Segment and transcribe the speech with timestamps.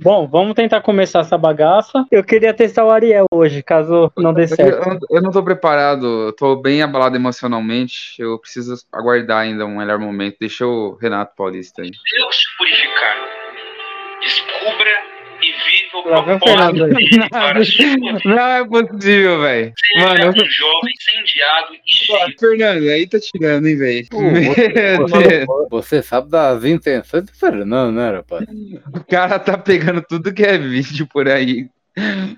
[0.00, 2.06] Bom, vamos tentar começar essa bagaça.
[2.10, 4.88] Eu queria testar o Ariel hoje, caso não dê certo.
[4.88, 8.14] Eu, eu não tô preparado, tô bem abalado emocionalmente.
[8.16, 10.36] Eu preciso aguardar ainda um melhor momento.
[10.40, 11.90] Deixa o Renato Paulista aí.
[11.90, 13.16] Deus te purificar.
[14.20, 15.07] Descubra
[15.90, 16.40] propósito
[17.30, 17.60] para.
[18.24, 19.72] Não é possível, velho.
[19.98, 24.06] Mano, eu- um jovem incendiado e cheio Fernando, aí tá tirando, hein, velho.
[24.12, 25.10] Você, Deus.
[25.10, 28.46] você- você sabe das intenções do Fernando, né, rapaz?
[28.94, 31.68] O cara tá pegando tudo que é vídeo por aí.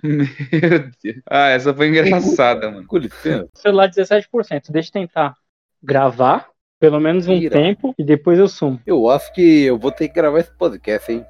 [0.02, 1.20] Meu Deus.
[1.28, 2.86] Ah, essa foi engraçada, mano.
[2.86, 3.46] Com licença.
[3.54, 4.70] Celular 17%.
[4.70, 5.34] Deixa eu tentar
[5.82, 6.46] gravar,
[6.78, 7.56] pelo menos um Tira.
[7.58, 8.80] tempo, e depois eu sumo.
[8.86, 11.24] Eu acho que eu vou ter que gravar esse podcast, hein?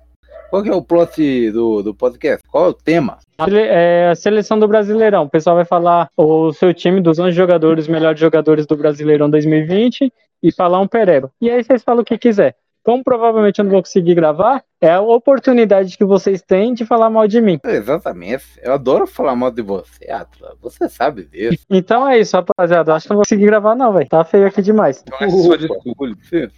[0.51, 2.43] Qual que é o plot do, do podcast?
[2.51, 3.19] Qual é o tema?
[3.49, 5.23] É, a seleção do Brasileirão.
[5.23, 10.13] O pessoal vai falar o seu time dos 11 jogadores, melhores jogadores do Brasileirão 2020
[10.43, 11.31] e falar um pereba.
[11.41, 12.57] E aí vocês falam o que quiser.
[12.83, 17.11] Como provavelmente eu não vou conseguir gravar, é a oportunidade que vocês têm de falar
[17.11, 17.61] mal de mim.
[17.65, 18.45] Exatamente.
[18.63, 20.55] Eu adoro falar mal de você, Atlas.
[20.61, 21.65] Você sabe disso.
[21.69, 22.95] Então é isso, rapaziada.
[22.95, 24.09] Acho que não vou conseguir gravar, não, velho.
[24.09, 25.05] Tá feio aqui demais.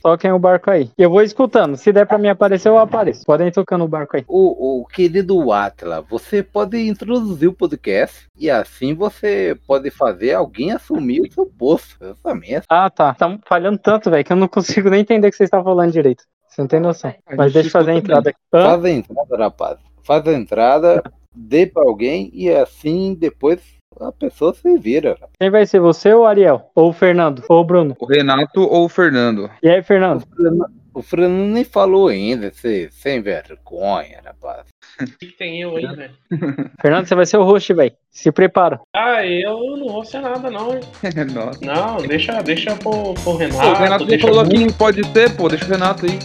[0.02, 0.90] Toquem o barco aí.
[0.96, 1.76] Eu vou escutando.
[1.76, 3.24] Se der pra mim aparecer, eu apareço.
[3.24, 4.24] Podem ir tocando o barco aí.
[4.28, 10.72] O, o querido Atlas, você pode introduzir o podcast e assim você pode fazer alguém
[10.72, 11.96] assumir o seu posto.
[12.00, 12.66] Exatamente.
[12.68, 13.14] Ah, tá.
[13.14, 15.92] Tá falhando tanto, velho, que eu não consigo nem entender o que vocês estão falando
[15.92, 16.24] direito.
[16.52, 17.14] Você não tem noção.
[17.26, 18.38] A Mas deixa eu fazer a entrada aqui.
[18.50, 19.78] Faz a entrada, rapaz.
[20.02, 21.02] Faz a entrada,
[21.34, 23.60] dê pra alguém e assim depois
[23.98, 25.16] a pessoa se vira.
[25.40, 26.70] Quem vai ser você ou o Ariel?
[26.74, 27.42] Ou o Fernando?
[27.48, 27.96] Ou o Bruno?
[27.98, 29.48] O Renato ou o Fernando?
[29.62, 30.24] E aí, Fernando?
[30.30, 30.81] O Fernando
[31.28, 34.66] nem falou ainda, você, sem vergonha, rapaz.
[35.00, 36.14] O que que tem eu aí, velho?
[36.80, 37.92] Fernando, você vai ser o host, velho.
[38.10, 38.80] Se prepara.
[38.94, 40.80] Ah, eu não vou ser nada, não, hein?
[41.32, 41.64] Nossa.
[41.64, 43.68] Não, deixa, deixa pro, pro Pô, Renato.
[43.70, 45.48] o Renato nem deixa falou quem pode ser, pô.
[45.48, 46.18] Deixa o Renato aí.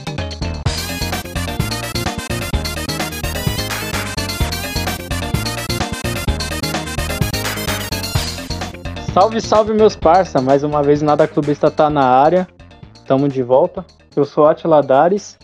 [9.13, 10.39] Salve, salve, meus parça.
[10.39, 12.47] Mais uma vez, o Nada Clubista tá na área.
[13.07, 13.83] Tamo de volta.
[14.17, 15.37] Eu sou Atila Dares.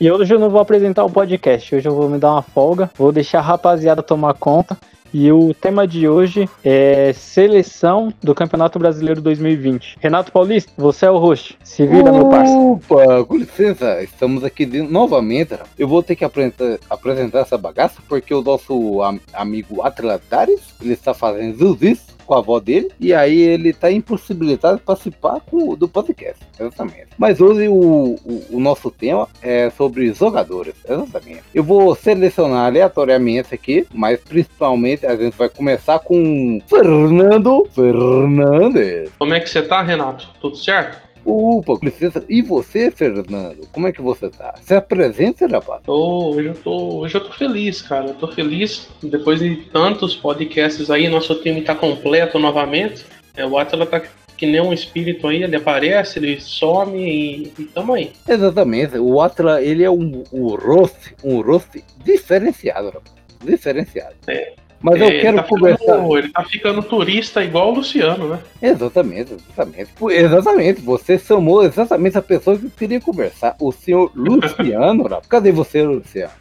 [0.00, 1.74] E hoje eu não vou apresentar o podcast.
[1.74, 2.90] Hoje eu vou me dar uma folga.
[2.96, 4.76] Vou deixar a rapaziada tomar conta.
[5.12, 9.96] E o tema de hoje é seleção do Campeonato Brasileiro 2020.
[10.00, 11.58] Renato Paulista, você é o host.
[11.64, 12.52] Se vira, meu parça.
[12.54, 15.56] Opa, com licença, estamos aqui de- novamente.
[15.76, 20.60] Eu vou ter que apresentar, apresentar essa bagaça porque o nosso am- amigo Atlas Dares,
[20.80, 25.40] ele está fazendo isso com a avó dele e aí ele está impossibilitado de participar
[25.40, 26.38] com- do podcast.
[26.60, 27.08] Exatamente.
[27.18, 30.74] Mas hoje o, o, o nosso tema é sobre jogadores.
[30.88, 31.42] Exatamente.
[31.52, 39.10] Eu vou selecionar aleatoriamente aqui, mas principalmente a gente vai começar com Fernando Fernandes.
[39.18, 40.28] Como é que você tá, Renato?
[40.40, 41.09] Tudo certo?
[41.24, 42.24] Opa, licença.
[42.28, 43.68] E você, Fernando?
[43.72, 44.54] Como é que você tá?
[44.62, 45.82] Se apresente, rapaz.
[45.84, 48.08] Tô, hoje, eu tô, hoje eu tô feliz, cara.
[48.08, 48.88] Eu tô feliz.
[49.02, 53.04] Depois de tantos podcasts aí, nosso time tá completo novamente.
[53.36, 54.02] É, o Atila tá
[54.40, 58.10] que nem um espírito aí, ele aparece, ele some e, e tamo aí.
[58.26, 58.96] Exatamente.
[58.96, 63.14] O Atlas, ele é um, um rosto, um rosto diferenciado, rapaz.
[63.44, 64.14] Diferenciado.
[64.26, 64.54] É.
[64.82, 65.78] Mas eu É, ele quero tá conversar.
[65.78, 68.38] ficando, ele tá ficando turista igual o Luciano, né?
[68.62, 69.90] Exatamente, exatamente.
[70.10, 70.80] Exatamente.
[70.80, 73.54] Você chamou exatamente a pessoa que eu queria conversar.
[73.60, 75.26] O senhor Luciano, rapaz.
[75.28, 76.32] Cadê você, Luciano?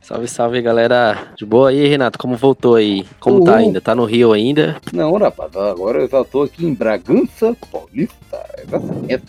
[0.00, 1.28] Salve, salve, galera.
[1.36, 2.18] De boa aí, Renato?
[2.18, 3.04] Como voltou aí?
[3.20, 3.80] Como tá ainda?
[3.80, 4.76] Tá no Rio ainda?
[4.92, 5.54] Não, rapaz.
[5.54, 8.16] Agora eu já tô aqui em Bragança Paulista.
[8.66, 9.22] Exatamente.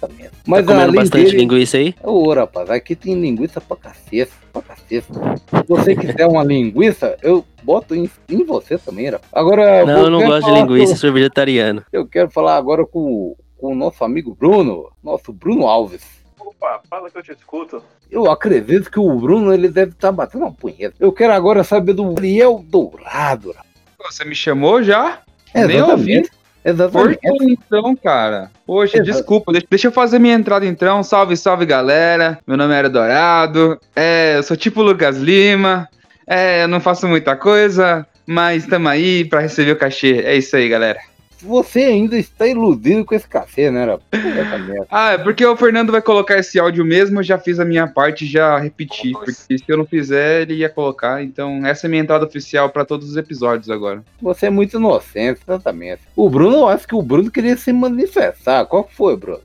[0.00, 0.08] Tá
[0.46, 1.94] Mas comendo além bastante dele, linguiça aí?
[2.02, 5.06] Ô, rapaz, aqui tem linguiça pra cacete, pra cacete.
[5.12, 9.28] Se você quiser uma linguiça, eu boto em, em você também, rapaz.
[9.32, 11.84] Agora, Não, eu não quero gosto de falar linguiça, com- sou vegetariano.
[11.92, 16.02] eu quero falar agora com, com o nosso amigo Bruno, nosso Bruno Alves.
[16.38, 17.82] Opa, fala que eu te escuto.
[18.10, 20.94] Eu acredito que o Bruno ele deve estar batendo uma punheta.
[21.00, 23.48] Eu quero agora saber do Ariel Dourado.
[23.52, 23.66] rapaz.
[24.10, 25.20] Você me chamou já?
[25.54, 26.22] Nem ouvi.
[26.64, 27.18] Exatamente.
[27.18, 28.50] Cortou então, cara.
[28.66, 29.12] Poxa, Exato.
[29.12, 29.52] desculpa.
[29.52, 31.02] Deixa, eu fazer minha entrada então.
[31.02, 32.38] Salve, salve, galera.
[32.46, 33.78] Meu nome é Era Dourado.
[33.94, 35.88] É, eu sou tipo Lucas Lima.
[36.26, 40.22] É, eu não faço muita coisa, mas tamo aí pra receber o cachê.
[40.24, 40.98] É isso aí, galera.
[41.44, 44.04] Você ainda está iludido com esse café, né, rapaz?
[44.90, 47.86] Ah, é porque o Fernando vai colocar esse áudio mesmo, eu já fiz a minha
[47.86, 49.12] parte, já repeti.
[49.12, 51.22] Porque se eu não fizer, ele ia colocar.
[51.22, 54.02] Então, essa é a minha entrada oficial pra todos os episódios agora.
[54.22, 56.02] Você é muito inocente, exatamente.
[56.16, 58.64] O Bruno, eu acho que o Bruno queria se manifestar.
[58.66, 59.42] Qual foi, Bruno?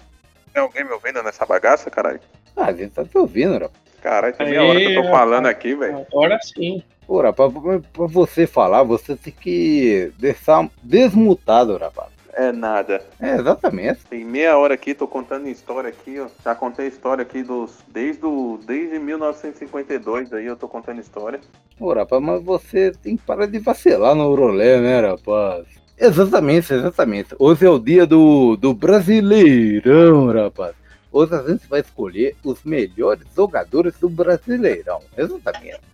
[0.54, 2.20] Tem alguém me ouvindo nessa bagaça, caralho?
[2.56, 3.72] Ah, a gente tá te ouvindo, rapaz.
[4.02, 6.06] Caralho, tem meia hora que eu tô falando aqui, velho.
[6.12, 6.82] Agora sim.
[7.12, 12.10] Ora, pra, pra- você falar, você tem que deixar desmutado, rapaz.
[12.34, 13.02] É nada.
[13.20, 14.06] É, exatamente.
[14.08, 16.28] Tem meia hora aqui, tô contando história aqui, ó.
[16.46, 17.80] Já contei história aqui dos.
[17.88, 21.40] Desde, o, desde 1952 aí eu tô contando história.
[21.80, 25.66] Ô, rapaz, mas você tem que parar de vacilar no rolê, né, rapaz?
[25.98, 27.36] Exatamente, exatamente.
[27.40, 30.76] Hoje é o dia do, do Brasileirão, rapaz.
[31.12, 35.00] Hoje a gente vai escolher os melhores jogadores do Brasileirão.
[35.18, 35.89] Exatamente.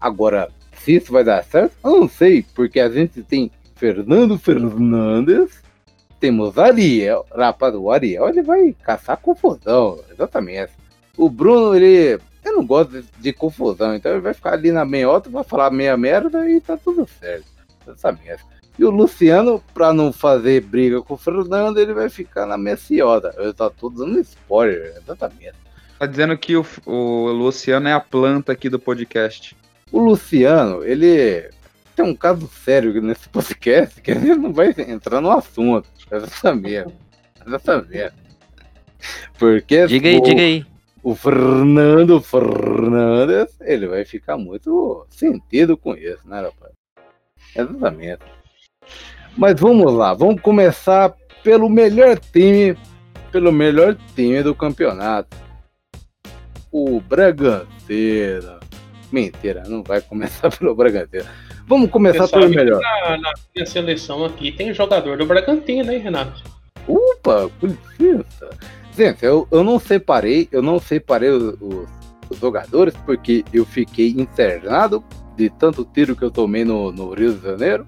[0.00, 5.62] Agora, se isso vai dar certo, eu não sei, porque a gente tem Fernando Fernandes,
[6.18, 7.26] temos Ariel.
[7.34, 10.72] Rapaz, o Ariel ele vai caçar confusão, exatamente.
[11.16, 12.20] O Bruno, ele.
[12.44, 15.70] Eu não gosto de, de confusão, então ele vai ficar ali na meiota, vai falar
[15.70, 17.46] meia merda e tá tudo certo.
[17.86, 18.42] Exatamente.
[18.78, 23.34] E o Luciano, pra não fazer briga com o Fernando, ele vai ficar na messiota.
[23.36, 25.54] Eu tá tudo dando spoiler, exatamente.
[25.98, 29.56] Tá dizendo que o, o Luciano é a planta aqui do podcast.
[29.90, 31.50] O Luciano, ele
[31.96, 35.88] tem um caso sério nesse podcast que ele não vai entrar no assunto.
[36.10, 36.94] Exatamente.
[37.46, 38.14] Exatamente.
[39.38, 40.66] Porque Diga aí, o, diga aí.
[41.02, 46.72] o Fernando Fernandes, ele vai ficar muito sentido com isso, né, rapaz?
[47.54, 48.22] Exatamente.
[49.36, 52.76] Mas vamos lá, vamos começar pelo melhor time,
[53.30, 55.36] pelo melhor time do campeonato.
[56.70, 58.57] O Bragantino.
[59.10, 61.24] Mentira, não vai começar pelo Bragantino.
[61.66, 62.80] Vamos começar Você pelo melhor.
[62.80, 66.42] Na, na minha seleção aqui tem jogador do Bragantino, hein, Renato?
[66.86, 68.48] Opa, com licença.
[68.96, 71.88] Gente, eu, eu não separei, eu não separei os, os-
[72.30, 75.02] os jogadores porque eu fiquei internado
[75.36, 77.86] de tanto tiro que eu tomei no, no Rio de Janeiro.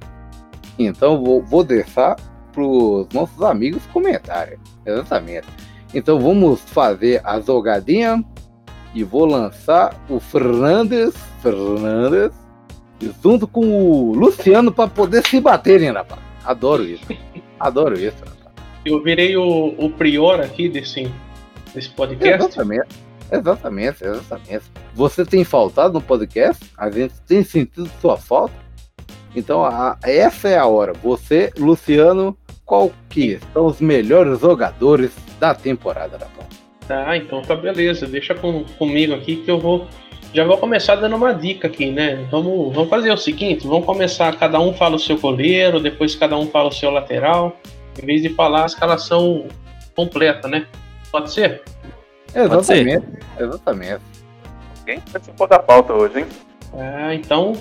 [0.78, 2.16] Então vou, vou deixar
[2.52, 4.56] para os nossos amigos comentarem.
[4.86, 5.46] Exatamente.
[5.92, 8.24] Então vamos fazer a jogadinha
[8.94, 12.32] e vou lançar o Fernandes, Fernandes,
[13.22, 16.20] junto com o Luciano para poder se baterem, rapaz.
[16.44, 17.04] Adoro isso.
[17.58, 18.40] Adoro isso, rapaz.
[18.84, 21.10] Eu virei o, o prior aqui desse,
[21.74, 22.46] desse podcast.
[22.46, 22.88] Exatamente.
[23.32, 24.64] Exatamente, exatamente.
[24.94, 28.54] Você tem faltado no podcast, a gente tem sentido sua falta.
[29.36, 30.92] Então, a- essa é a hora.
[30.94, 36.48] Você, Luciano, qual que são os melhores jogadores da temporada, rapaz?
[36.90, 38.04] Tá, então tá beleza.
[38.04, 39.86] Deixa com, comigo aqui que eu vou.
[40.34, 42.26] Já vou começar dando uma dica aqui, né?
[42.32, 46.36] Vamos, vamos fazer o seguinte: vamos começar, cada um fala o seu goleiro, depois cada
[46.36, 47.56] um fala o seu lateral,
[47.96, 49.46] em vez de falar a escalação
[49.94, 50.66] completa, né?
[51.12, 51.62] Pode ser?
[52.34, 52.88] Pode ser.
[52.88, 53.06] Exatamente,
[53.38, 54.02] exatamente.
[54.84, 56.26] Quem participou da pauta hoje, hein?
[56.76, 57.52] Ah, então.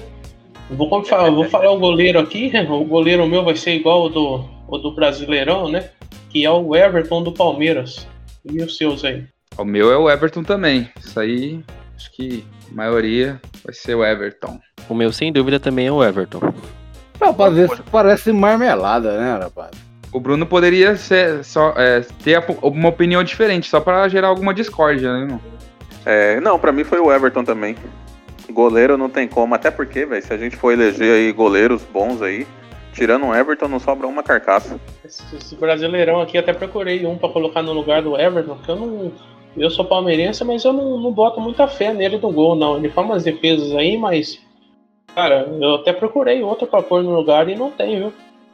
[0.72, 2.52] eu Vou, vou falar o goleiro aqui.
[2.68, 5.92] O goleiro meu vai ser igual o do, o do Brasileirão, né?
[6.32, 8.08] Que é o Everton do Palmeiras.
[8.50, 9.26] E os seus aí?
[9.58, 10.90] O meu é o Everton também.
[11.00, 11.64] Isso aí,
[11.96, 14.60] acho que a maioria vai ser o Everton.
[14.88, 16.54] O meu, sem dúvida, também é o Everton.
[17.22, 19.72] Rapaz, isso parece marmelada, né, rapaz?
[20.12, 25.14] O Bruno poderia ser só, é, ter uma opinião diferente, só pra gerar alguma discórdia,
[25.14, 25.42] né, irmão?
[26.06, 27.76] É, não, pra mim foi o Everton também.
[28.50, 32.22] Goleiro não tem como, até porque, velho, se a gente for eleger aí goleiros bons
[32.22, 32.48] aí,
[32.94, 34.80] tirando o Everton, não sobra uma carcaça.
[35.04, 38.76] Esse, esse Brasileirão aqui até procurei um pra colocar no lugar do Everton, que eu
[38.76, 39.12] não.
[39.58, 42.78] Eu sou palmeirense, mas eu não, não boto muita fé nele no gol, não.
[42.78, 44.40] Ele faz umas defesas aí, mas.
[45.16, 48.14] Cara, eu até procurei outro pra pôr no lugar e não tem, viu?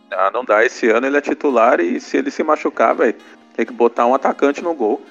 [0.10, 3.16] Ah, não dá, esse ano ele é titular e se ele se machucar, velho,
[3.56, 5.02] tem que botar um atacante no gol.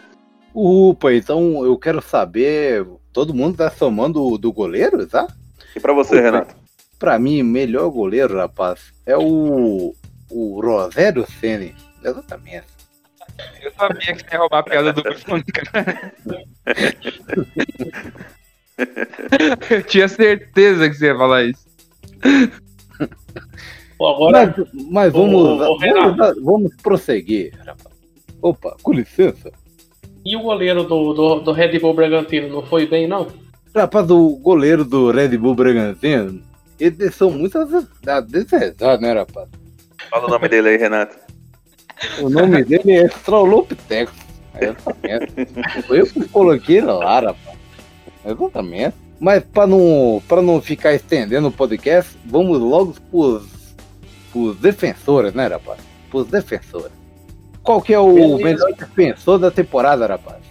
[0.54, 2.86] Opa, então eu quero saber.
[3.12, 5.26] Todo mundo tá somando o do goleiro, tá?
[5.76, 6.22] E pra você, Opa.
[6.24, 6.63] Renato?
[6.98, 9.94] Pra mim, melhor goleiro, rapaz, é o.
[10.30, 11.74] O Rogério Ceni.
[12.02, 12.64] Exatamente.
[13.62, 16.12] Eu sabia que você ia roubar a piada do Bruno, cara.
[19.70, 21.64] Eu tinha certeza que você ia falar isso.
[23.96, 24.54] Pô, agora.
[24.56, 26.16] Mas, mas vamos, Ô, ô, Renato.
[26.16, 27.94] vamos, vamos prosseguir, rapaz.
[28.42, 29.52] Opa, com licença.
[30.24, 33.28] E o goleiro do, do, do Red Bull Bragantino não foi bem, não?
[33.74, 36.42] Rapaz, o goleiro do Red Bull Bragantino,
[36.78, 37.58] eles são muito
[38.06, 39.48] a desejar, né, rapaz?
[40.10, 41.16] Fala o nome dele aí, Renato.
[42.20, 44.12] O nome dele é Strolopitex.
[44.60, 45.82] Exatamente.
[45.86, 47.58] Foi eu que coloquei lá, rapaz.
[48.24, 48.96] Exatamente.
[49.20, 53.46] Mas para não, pra não ficar estendendo o podcast, vamos logo pros,
[54.32, 55.80] pros defensores, né, rapaz?
[56.10, 56.92] Pros defensores.
[57.62, 58.44] Qual que é o Beleza.
[58.44, 60.42] melhor defensor da temporada, rapaz?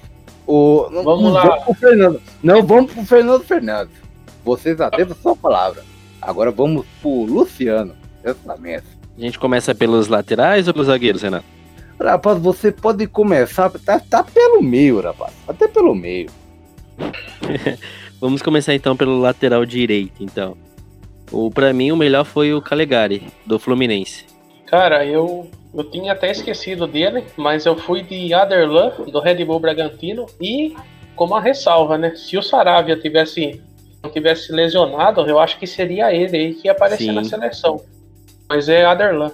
[0.48, 1.44] O, Vamos não lá.
[1.46, 2.22] Vamos pro Fernando.
[2.42, 3.96] Não vamos pro Fernando Fernandes.
[4.44, 5.84] Vocês atentam a sua palavra.
[6.26, 7.96] Agora vamos pro Luciano.
[8.24, 8.86] Exatamente.
[9.18, 11.46] A gente começa pelos laterais ou pelos zagueiros, Renato?
[12.00, 13.70] Rapaz, você pode começar.
[13.86, 15.34] Tá, tá pelo meio, rapaz.
[15.48, 16.30] Até pelo meio.
[18.20, 20.58] Vamos começar então pelo lateral direito, então.
[21.32, 24.26] O, pra mim, o melhor foi o Calegari, do Fluminense.
[24.66, 29.60] Cara, eu, eu tinha até esquecido dele, mas eu fui de Aderlan, do Red Bull
[29.60, 30.76] Bragantino, e
[31.16, 32.16] como uma ressalva, né?
[32.16, 33.62] Se o Saravia tivesse
[34.04, 37.14] não tivesse lesionado, eu acho que seria ele aí que ia aparecer Sim.
[37.14, 37.84] na seleção.
[38.50, 39.32] Mas é Aderlan.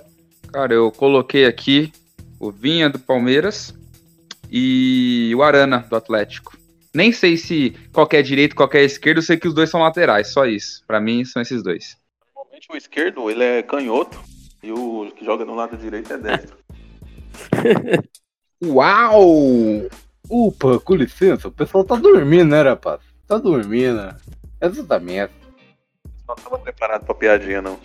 [0.54, 1.92] Cara, eu coloquei aqui
[2.40, 3.74] o Vinha do Palmeiras
[4.50, 6.58] e o Arana do Atlético.
[6.94, 10.46] Nem sei se qualquer direito, qualquer esquerdo, eu sei que os dois são laterais, só
[10.46, 10.84] isso.
[10.86, 11.98] Pra mim são esses dois.
[12.36, 14.20] Normalmente o esquerdo, ele é canhoto.
[14.62, 16.58] E o que joga no lado direito é destro.
[18.64, 19.88] Uau!
[20.30, 23.00] Opa, com licença, o pessoal tá dormindo, né, rapaz?
[23.26, 24.16] Tá dormindo.
[24.62, 25.34] Exatamente.
[26.28, 27.80] Não tava preparado pra piadinha, não.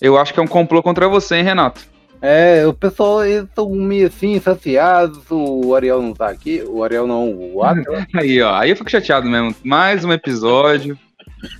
[0.00, 1.86] Eu acho que é um complô contra você, hein, Renato?
[2.22, 7.06] É, o pessoal, eles estão meio assim, saciados, o Ariel não tá aqui, o Ariel
[7.06, 8.04] não, o Atlas.
[8.14, 8.54] Aí, ó.
[8.54, 9.54] Aí eu fico chateado mesmo.
[9.64, 10.98] Mais um episódio.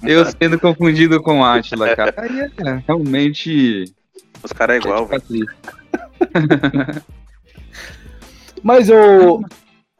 [0.02, 2.14] Eu sendo confundido com o Atila, cara.
[2.19, 3.85] Aí é realmente.
[4.42, 5.47] Os caras é igual, velho.
[8.62, 9.42] Mas o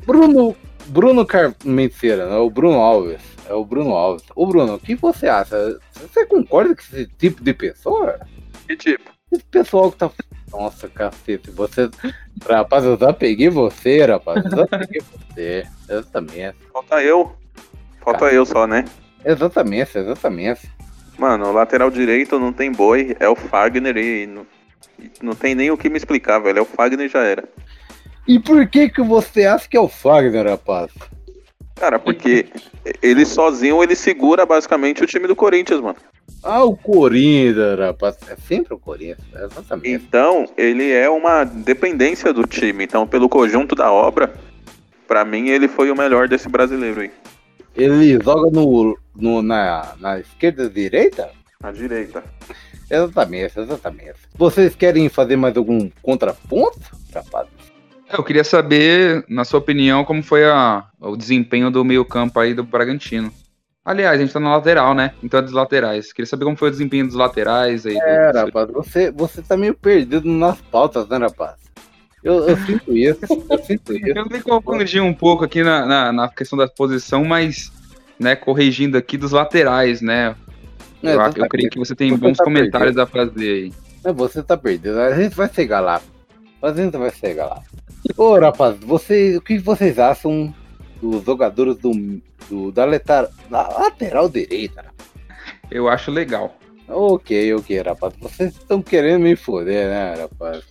[0.05, 0.55] Bruno,
[0.87, 2.37] Bruno Carmenceira, né?
[2.37, 3.23] O Bruno Alves.
[3.51, 4.23] É o Bruno Alves.
[4.37, 5.77] Ô Bruno, o que você acha?
[5.95, 8.21] Você concorda com esse tipo de pessoa?
[8.65, 9.11] Que tipo?
[9.33, 10.09] Esse pessoal que tá.
[10.53, 11.91] Nossa, cacete, você.
[12.49, 14.45] Rapaz, eu já peguei você, rapaz.
[14.45, 15.67] Eu já peguei você.
[15.89, 16.59] Exatamente.
[16.73, 17.33] Falta eu.
[17.99, 18.85] Falta eu só, né?
[19.25, 20.71] Exatamente, exatamente.
[21.19, 24.47] Mano, o lateral direito não tem boi, é o Fagner e não,
[25.21, 26.61] não tem nem o que me explicar, velho.
[26.61, 27.49] É o Fagner e já era.
[28.29, 30.93] E por que que você acha que é o Fagner, rapaz?
[31.81, 32.47] Cara, porque
[33.03, 35.97] ele sozinho ele segura basicamente o time do Corinthians, mano.
[36.45, 38.17] Ah, o Corinthians, rapaz.
[38.29, 39.89] É sempre o Corinthians, exatamente.
[39.91, 42.85] Então, ele é uma dependência do time.
[42.85, 44.33] Então, pelo conjunto da obra,
[45.09, 47.11] pra mim ele foi o melhor desse brasileiro aí.
[47.75, 51.31] Ele joga no, no- na, na esquerda e direita?
[51.63, 52.23] Na direita.
[52.91, 54.15] Exatamente, exatamente.
[54.37, 56.79] Vocês querem fazer mais algum contraponto,
[57.15, 57.47] rapaz?
[58.13, 62.65] Eu queria saber, na sua opinião, como foi a- o desempenho do meio-campo aí do
[62.65, 63.33] Bragantino.
[63.85, 65.13] Aliás, a gente tá na lateral, né?
[65.23, 66.13] Então é dos laterais.
[66.13, 67.95] Queria saber como foi o desempenho dos laterais aí.
[67.95, 71.55] do- É, rapaz, você, você tá meio perdido nas pautas, né, rapaz?
[72.23, 74.19] Eu, eu sinto isso, eu sinto isso.
[74.19, 77.73] Eu me confundi um pouco aqui na, na, na questão da posição, mas,
[78.19, 80.35] né, corrigindo aqui dos laterais, né?
[81.03, 83.73] É, eu, eu tá creio que você tem você bons tá comentários a fazer aí.
[84.05, 85.01] É, você tá perdido.
[85.01, 86.01] A gente vai chegar lá.
[86.63, 87.63] A gente vai chegar lá.
[88.17, 90.55] Ô, rapaz, você, o que vocês acham
[91.03, 91.93] dos jogadores do,
[92.49, 94.83] do- da, letar, da lateral direita?
[94.83, 95.11] rapaz?
[95.71, 96.57] Eu acho legal.
[96.89, 98.15] Ok, ok, rapaz.
[98.21, 100.63] Vocês estão querendo me foder, né, rapaz?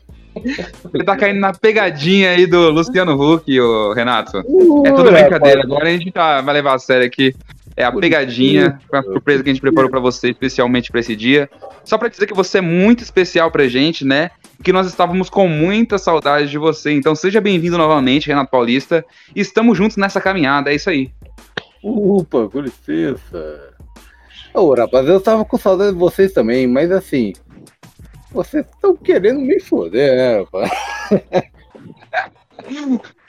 [0.83, 4.38] Você tá caindo na pegadinha aí do Luciano Huck, ô Renato.
[4.38, 5.31] É Uh, tudo brincadeira.
[5.33, 5.55] rapaz.
[5.65, 7.33] Agora a gente tá, vai levar a sério aqui.
[7.77, 11.50] É a pegadinha, uma surpresa que a gente preparou pra você especialmente pra esse dia.
[11.86, 14.31] Só pra dizer que você é muito especial pra gente, né?
[14.63, 16.91] Que nós estávamos com muita saudade de você.
[16.91, 19.05] Então seja bem-vindo novamente, Renato Paulista.
[19.35, 21.11] Estamos juntos nessa caminhada, é isso aí.
[21.81, 23.73] Opa, com licença.
[24.53, 27.33] Ô, rapaz, eu tava com saudade de vocês também, mas assim.
[28.31, 30.71] Vocês estão querendo me foder, né, rapaz?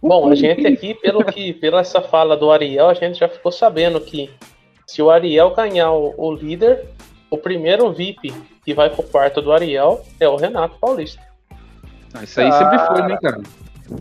[0.00, 3.50] Bom, a gente aqui, pelo que, pela essa fala do Ariel, a gente já ficou
[3.50, 4.30] sabendo que
[4.86, 6.86] se o Ariel ganhar o, o líder,
[7.30, 8.32] o primeiro VIP
[8.64, 11.20] que vai pro quarto do Ariel é o Renato Paulista.
[12.14, 13.42] Ah, Isso aí sempre foi, né, cara?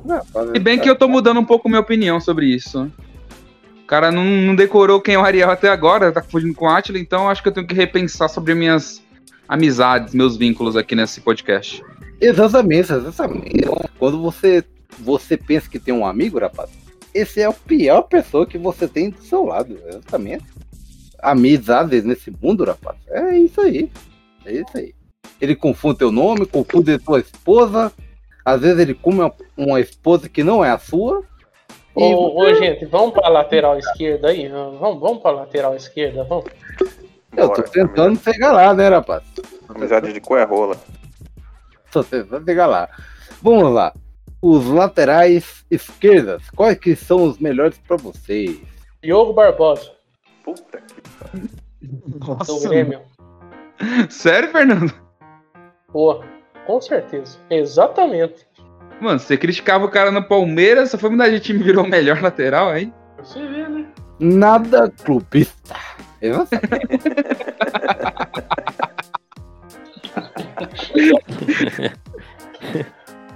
[0.08, 2.92] Rapaz, Se bem que eu tô mudando um pouco minha opinião sobre isso.
[3.84, 6.70] O cara não, não decorou quem é o Ariel até agora, tá confundindo com o
[6.70, 9.04] Atila, então acho que eu tenho que repensar sobre minhas
[9.48, 11.84] amizades, meus vínculos aqui nesse podcast.
[12.20, 13.66] Exatamente, exatamente.
[14.00, 14.64] Quando você,
[15.00, 16.72] você pensa que tem um amigo, rapaz,
[17.14, 20.46] esse é a pior pessoa que você tem do seu lado, exatamente.
[21.26, 23.92] Amizades nesse mundo, rapaz, é isso aí.
[24.46, 24.94] É isso aí.
[25.42, 27.92] Ele confunde teu nome, confunde tua esposa.
[28.46, 31.24] Às vezes ele come uma, uma esposa que não é a sua.
[31.98, 34.48] E Ô, ô, gente, vamos pra lateral esquerda aí?
[34.50, 36.46] Vamos, vamos pra lateral esquerda, vamos.
[37.36, 39.24] eu tô Bora, tentando chegar lá, né, rapaz?
[39.68, 40.78] Amizade de cu é rola.
[41.92, 42.90] Tô tentando chegar lá.
[43.42, 43.94] Vamos lá.
[44.42, 48.60] Os laterais esquerdas, quais que são os melhores pra vocês?
[49.02, 49.92] Diogo Barbosa,
[50.46, 51.02] Puta que
[52.46, 53.02] do Grêmio.
[54.10, 54.94] Sério, Fernando?
[55.92, 56.22] Pô,
[56.68, 57.40] com certeza.
[57.50, 58.48] Exatamente.
[59.02, 62.22] Mano, você criticava o cara no Palmeiras, só foi mudar de time virou o melhor
[62.22, 62.94] lateral, hein?
[63.18, 63.88] Você vê, né?
[64.20, 65.76] Nada clubista.
[66.22, 66.88] Exatamente.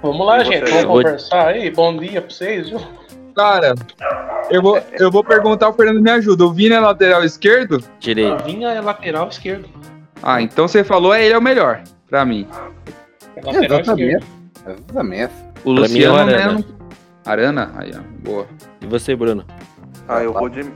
[0.00, 0.60] Vamos lá, gente.
[0.60, 0.70] você?
[0.70, 1.70] Vamos Eu conversar aí.
[1.70, 2.80] Bom dia pra vocês, viu?
[3.40, 3.74] Cara,
[4.50, 6.44] eu vou, eu vou perguntar, o Fernando me ajuda.
[6.44, 7.82] O Vini é lateral esquerdo?
[7.98, 8.44] Direito.
[8.44, 9.68] Vinha é lateral esquerdo.
[10.22, 11.82] Ah, então você falou, é ele é o melhor.
[12.08, 12.46] Pra mim.
[13.36, 14.14] É lateral Exatamente.
[14.16, 14.26] esquerdo.
[14.66, 15.32] Exatamente.
[15.64, 16.34] O Pra mim é o Luciano, né?
[16.34, 16.52] Arana.
[16.52, 16.64] não-
[17.24, 17.72] Arana?
[17.78, 18.00] Aí, ó.
[18.22, 18.46] Boa.
[18.80, 19.44] E você, Bruno?
[20.08, 20.70] Ah, eu vou de.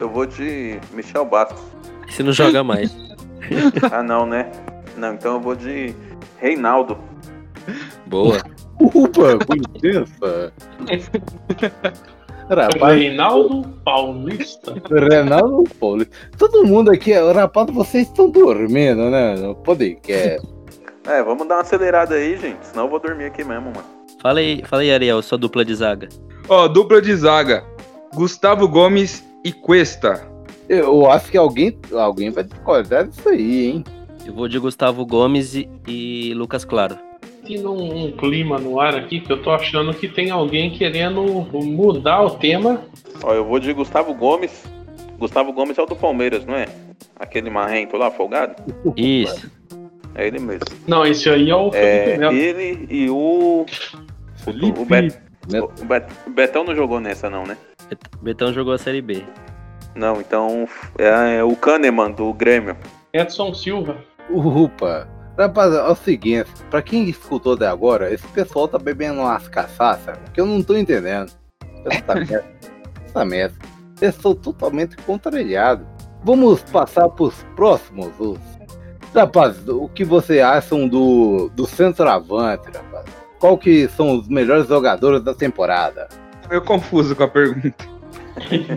[0.00, 1.60] Eu vou de Michel Bastos.
[2.08, 2.90] Você não joga mais.
[3.92, 4.50] Ah, não, né?
[4.96, 5.94] Não, então eu vou de
[6.38, 6.96] Reinaldo.
[8.06, 8.38] Boa.
[8.82, 10.52] Upa, com licença.
[12.48, 14.74] Rapaz, Reinaldo Paulista.
[14.90, 16.06] Renaldo Paulo.
[16.36, 19.36] Todo mundo aqui, rapaz, vocês estão dormindo, né?
[19.36, 20.46] No podcast.
[21.06, 22.66] É, vamos dar uma acelerada aí, gente.
[22.66, 23.84] Senão eu vou dormir aqui mesmo, mano.
[24.20, 26.08] Fala aí, fala aí, Ariel, sua dupla de zaga.
[26.48, 27.64] Ó, dupla de zaga.
[28.14, 30.26] Gustavo Gomes e Cuesta.
[30.68, 33.84] Eu acho que alguém, alguém vai discordar disso aí, hein?
[34.24, 36.96] Eu vou de Gustavo Gomes e, e Lucas Claro.
[37.46, 41.22] Tem um, um clima no ar aqui que eu tô achando que tem alguém querendo
[41.52, 42.82] mudar o tema.
[43.22, 44.64] Ó, eu vou de Gustavo Gomes.
[45.18, 46.66] Gustavo Gomes é o do Palmeiras, não é?
[47.18, 48.56] Aquele marrento lá, folgado?
[48.96, 49.50] Isso.
[50.14, 50.64] É ele mesmo.
[50.86, 52.36] Não, esse aí é o É, Felipe Melo.
[52.36, 53.64] ele e o.
[54.46, 55.18] O, Bet-
[55.80, 57.56] o Bet- o Betão não jogou nessa, não, né?
[57.88, 59.22] Bet- Betão jogou a Série B.
[59.94, 60.66] Não, então
[60.98, 62.76] é, é o Kahneman do Grêmio.
[63.12, 63.96] Edson Silva.
[64.30, 65.08] Upa.
[65.38, 70.18] Rapaz, é o seguinte, pra quem escutou até agora, esse pessoal tá bebendo umas cachaças
[70.32, 71.32] que eu não tô entendendo.
[71.86, 72.44] Essa merda.
[73.06, 73.54] Essa merda.
[74.00, 75.86] Eu estou totalmente contrariado.
[76.22, 78.12] Vamos passar pros próximos.
[78.18, 78.38] Os...
[79.14, 83.06] Rapaz, o que você acham do, do centroavante, rapaz?
[83.38, 86.08] Qual que são os melhores jogadores da temporada?
[86.48, 87.74] Meio confuso com a pergunta.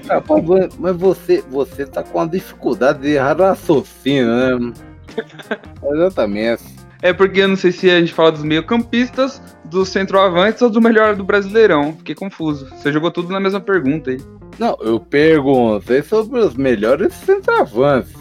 [0.07, 4.73] Rapaz, mas você, você tá com uma dificuldade de raciocínio, né?
[5.93, 6.63] Exatamente.
[7.01, 10.81] É porque eu não sei se a gente fala dos meio-campistas, dos centroavantes ou do
[10.81, 11.93] melhor do Brasileirão.
[11.97, 12.67] Fiquei confuso.
[12.69, 14.17] Você jogou tudo na mesma pergunta aí.
[14.57, 18.13] Não, eu perguntei sobre os melhores centroavantes.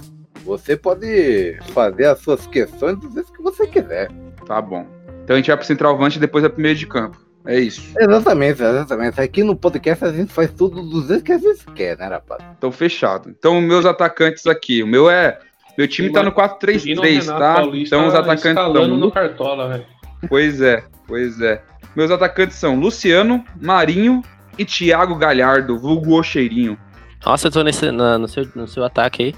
[0.44, 4.10] Você pode fazer as suas questões do jeito que você quiser.
[4.46, 4.86] Tá bom.
[5.22, 7.18] Então a gente vai pro centroavante e depois é pro meio de campo.
[7.46, 7.92] É isso.
[7.98, 9.20] Exatamente, exatamente.
[9.20, 12.42] Aqui no podcast a gente faz tudo do jeito que a gente quer, né, rapaz?
[12.56, 13.28] Então fechado.
[13.30, 14.82] Então meus atacantes aqui.
[14.82, 15.38] O meu é.
[15.76, 17.54] Meu time tá no Seguindo o 4-3-3, Renato tá?
[17.54, 18.88] Paulista Então os atacantes são.
[18.88, 19.86] no Cartola, velho.
[20.28, 21.62] Pois é, pois é.
[21.96, 24.22] Meus atacantes são Luciano, Marinho
[24.58, 26.78] e Thiago Galhardo, vulgo o cheirinho.
[27.24, 29.34] Nossa, eu tô nesse, na- no, seu, no seu ataque aí.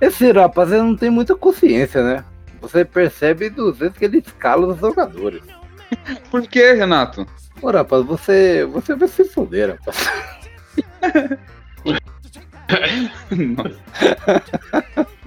[0.00, 2.24] Esse rapaz ele não tem muita consciência, né?
[2.60, 5.42] Você percebe do jeito que ele escala os jogadores.
[6.30, 7.26] Por que, Renato?
[7.62, 10.08] Ô, rapaz, você, você vai se fuder, rapaz.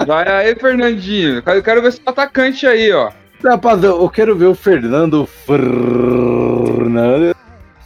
[0.05, 1.43] Vai aí, Fernandinho.
[1.45, 3.11] Eu quero ver seu atacante aí, ó.
[3.43, 6.31] Rapaz, eu quero ver o Fernando Fernandes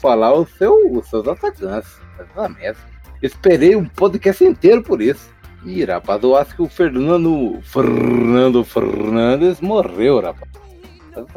[0.02, 2.00] falar o seu, os seus atacantes.
[2.20, 2.78] Exatamente.
[3.22, 5.34] Esperei um podcast inteiro por isso.
[5.65, 10.52] Ih, rapaz, eu acho que o Fernando Fernando Fernandes morreu, rapaz.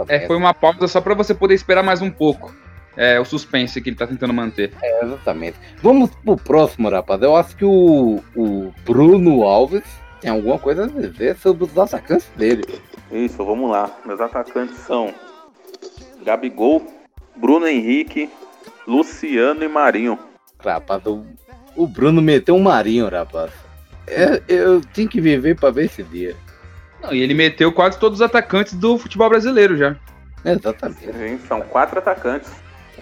[0.08, 2.52] É, foi uma pausa só pra você poder esperar mais um pouco.
[2.98, 4.72] É, o suspense que ele tá tentando manter.
[4.82, 5.56] É, exatamente.
[5.80, 7.22] Vamos pro próximo, rapaz.
[7.22, 9.84] Eu acho que o, o Bruno Alves
[10.20, 12.64] tem alguma coisa a dizer sobre os atacantes dele.
[13.12, 13.88] Isso, vamos lá.
[14.04, 15.14] Meus atacantes são
[16.24, 16.84] Gabigol,
[17.36, 18.28] Bruno Henrique,
[18.84, 20.18] Luciano e Marinho.
[20.58, 21.24] Rapaz, o,
[21.76, 23.52] o Bruno meteu um marinho, rapaz.
[24.08, 26.34] É, eu tenho que viver pra ver esse dia.
[27.00, 29.94] Não, e ele meteu quase todos os atacantes do futebol brasileiro já.
[30.44, 31.12] Exatamente.
[31.12, 32.50] Gente, são quatro atacantes.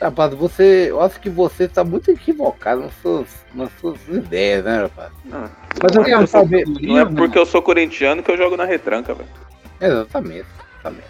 [0.01, 0.87] Rapaz, você.
[0.91, 5.11] Eu acho que você tá muito equivocado nas suas, nas suas ideias, né, rapaz?
[5.25, 5.49] Não,
[5.83, 6.65] Mas eu não é eu sou- saber.
[6.67, 9.29] não é porque eu sou corintiano que eu jogo na retranca, velho.
[9.81, 11.07] Exatamente, exatamente.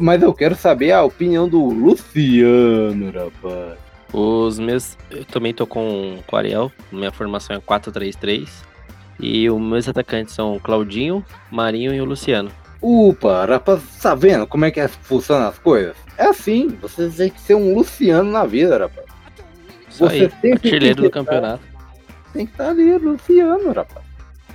[0.00, 3.78] Mas eu quero saber a opinião do Luciano, rapaz.
[4.12, 4.96] Os meus.
[5.10, 6.72] Eu também tô com, com o Ariel.
[6.90, 8.48] Minha formação é 4-3-3.
[9.18, 12.50] E os meus atacantes são o Claudinho, Marinho e o Luciano.
[12.82, 15.94] Upa, rapaz, tá vendo como é que funcionam as coisas?
[16.16, 19.06] É assim, você tem que ser um Luciano na vida, rapaz.
[19.88, 21.24] Isso Você aí, tem que artilheiro do tentar.
[21.24, 21.62] campeonato.
[22.32, 24.06] Tem que estar ali, Luciano, rapaz.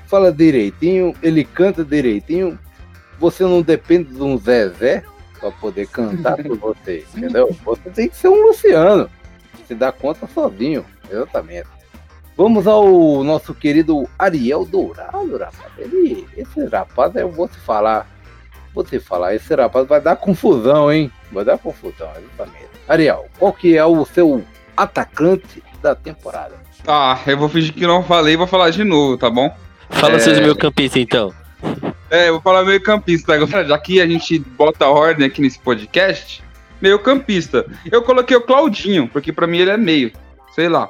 [0.07, 2.57] Fala direitinho, ele canta direitinho.
[3.19, 5.03] Você não depende de um Zezé
[5.39, 7.55] pra poder cantar por você, entendeu?
[7.63, 9.09] Você tem que ser um Luciano.
[9.67, 11.67] Se dá conta sozinho, exatamente.
[12.37, 15.71] Vamos ao nosso querido Ariel Dourado, rapaz.
[15.77, 18.14] Ele, esse rapaz, eu vou te falar.
[18.75, 21.09] Vou te falar, esse rapaz vai dar confusão, hein?
[21.31, 22.65] Vai dar confusão, exatamente.
[22.87, 24.43] Ariel, qual que é o seu
[24.75, 26.55] atacante da temporada?
[26.83, 29.49] Tá, eu vou fingir que não falei e vou falar de novo, tá bom?
[29.89, 30.19] Fala É.
[30.19, 31.33] seus meio campistas então.
[32.11, 35.41] É, eu vou falar meio campista agora, já que a gente bota a ordem aqui
[35.41, 36.43] nesse podcast.
[36.81, 37.65] Meio campista.
[37.91, 40.11] Eu coloquei o Claudinho, porque pra mim ele é meio.
[40.53, 40.89] Sei lá.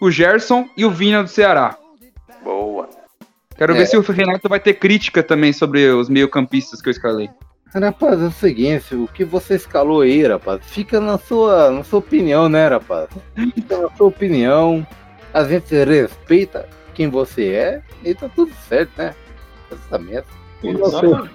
[0.00, 1.76] O Gerson e o Vinha do Ceará.
[3.56, 3.78] Quero É.
[3.78, 7.30] ver se o Renato vai ter crítica também sobre os meio campistas que eu escalei.
[7.74, 12.00] Rapaz, é o seguinte, o que você escalou aí, rapaz, fica na sua, na sua
[12.00, 13.08] opinião, né, rapaz?
[13.54, 14.86] Fica na sua opinião.
[15.32, 19.14] A gente respeita quem você é e tá tudo certo, né?
[19.70, 20.26] Exatamente.
[20.62, 21.28] O nosso,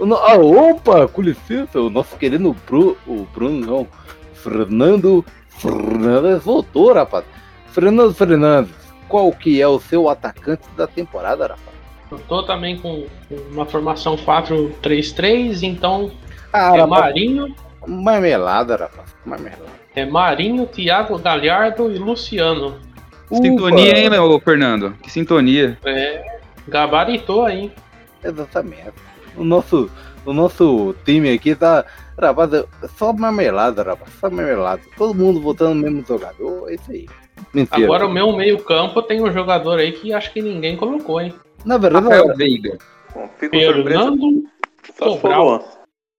[0.00, 3.88] o no- ah, opa, com licença, o nosso querido Bru, o Bruno, não,
[4.34, 7.24] Fernando Fernandes voltou, rapaz.
[7.70, 8.74] Fernando Fernandes,
[9.08, 11.62] qual que é o seu atacante da temporada, rapaz?
[12.10, 13.06] Eu tô também com
[13.50, 16.10] uma formação 4-3-3, então
[16.52, 17.54] Ah, é rapaz, Marinho,
[17.86, 19.64] marmelada, rapaz, marmelada.
[19.94, 22.78] é Marinho, Thiago Galhardo e Luciano.
[23.30, 24.94] Sintonia, Ufa, hein, meu Fernando?
[25.02, 25.76] Que sintonia.
[25.84, 27.70] É, gabaritou aí.
[28.24, 28.92] Exatamente.
[29.36, 29.90] O nosso,
[30.24, 31.84] o nosso time aqui tá.
[32.18, 32.50] Rapaz,
[32.96, 34.10] só marmelada, rapaz.
[34.18, 34.80] Só marmelada.
[34.96, 36.70] Todo mundo votando no mesmo jogador.
[36.70, 37.06] É isso aí.
[37.54, 37.84] Mentira.
[37.84, 41.34] Agora o meu meio-campo tem um jogador aí que acho que ninguém colocou, hein?
[41.64, 42.78] Na verdade, Rafael Veiga.
[43.38, 44.44] Fernando,
[44.96, 45.64] Sobral.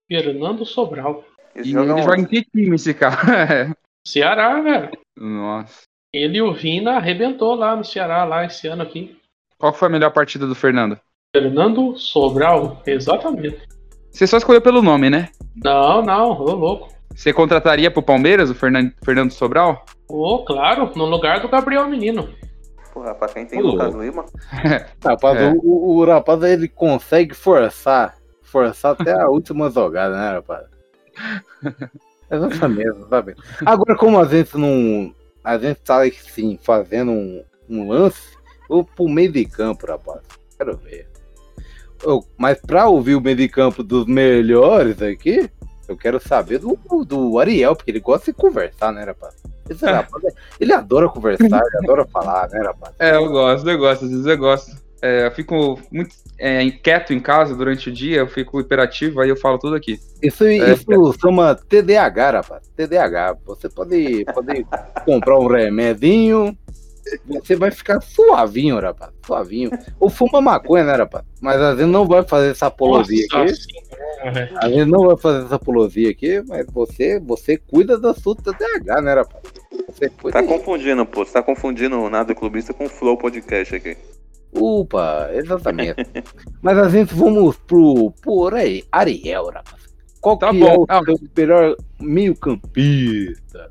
[0.08, 1.24] Fernando Sobral.
[1.56, 3.76] Esse E é ele um- joga em que time esse cara?
[4.06, 4.90] Ceará, velho.
[5.18, 5.84] Nossa.
[6.14, 9.16] Ele e o Vina arrebentou lá no Ceará, lá esse ano aqui.
[9.58, 11.00] Qual foi a melhor partida do Fernando?
[11.36, 13.60] Fernando Sobral, exatamente.
[14.12, 15.30] Você só escolheu pelo nome, né?
[15.64, 16.90] Não, não, ô louco.
[17.16, 19.86] Você contrataria pro Palmeiras o Fernan- Fernando Sobral?
[20.08, 22.30] Ô, claro, no lugar do Gabriel Menino.
[22.94, 23.94] Porra, pra quem tem Lucas.
[23.96, 24.26] Lima.
[25.04, 25.52] rapaz, É.
[25.52, 28.16] o, o, rapaz ele consegue forçar.
[28.44, 30.66] Forçar até a última jogada, né, rapaz?
[32.32, 33.42] Exatamente, exatamente.
[33.66, 35.14] Agora, como a gente não.
[35.44, 40.22] A gente tá assim, fazendo um, um lance, vou pro meio de campo, rapaz.
[40.56, 41.08] Quero ver.
[42.04, 45.50] Eu- mas pra ouvir o meio de campo dos melhores aqui,
[45.90, 49.36] eu quero saber do, do Ariel, porque ele gosta de conversar, né, rapaz?
[49.70, 50.24] Esse rapaz,
[50.60, 52.94] ele adora conversar, ele adora falar, né, rapaz?
[53.00, 54.90] É, eu gosto, eu gosto, às vezes eu gosto.
[55.02, 59.30] É, eu fico muito é, inquieto em casa durante o dia, eu fico hiperativo, aí
[59.30, 59.98] eu falo tudo aqui.
[60.22, 60.74] Isso, É.
[60.74, 62.64] isso chama TDAH, rapaz.
[62.76, 63.38] TDAH.
[63.46, 64.66] Você pode, pode
[65.06, 66.58] comprar um remedinho,
[67.28, 69.12] você vai ficar suavinho, rapaz.
[69.26, 69.70] Suavinho.
[70.00, 71.24] Ou fuma maconha, né, rapaz?
[71.42, 73.56] Mas a gente não vai fazer essa apologia Nossa aqui.
[73.56, 74.50] senhora.
[74.62, 79.02] A gente não vai fazer essa apologia aqui, mas você, você cuida da sua TDAH,
[79.02, 79.44] né, rapaz?
[79.88, 81.26] Você cuida Tá confundindo, pô.
[81.26, 83.96] Você tá confundindo o Nada Clubista com o Flow Podcast aqui.
[84.54, 86.06] Upa, exatamente.
[86.62, 89.80] Mas a gente vamos pro, por aí, Ariel, rapaz.
[90.20, 90.68] Qual Tá que bom.
[90.68, 91.02] é o Ah.
[91.06, 93.68] seu melhor meio campista?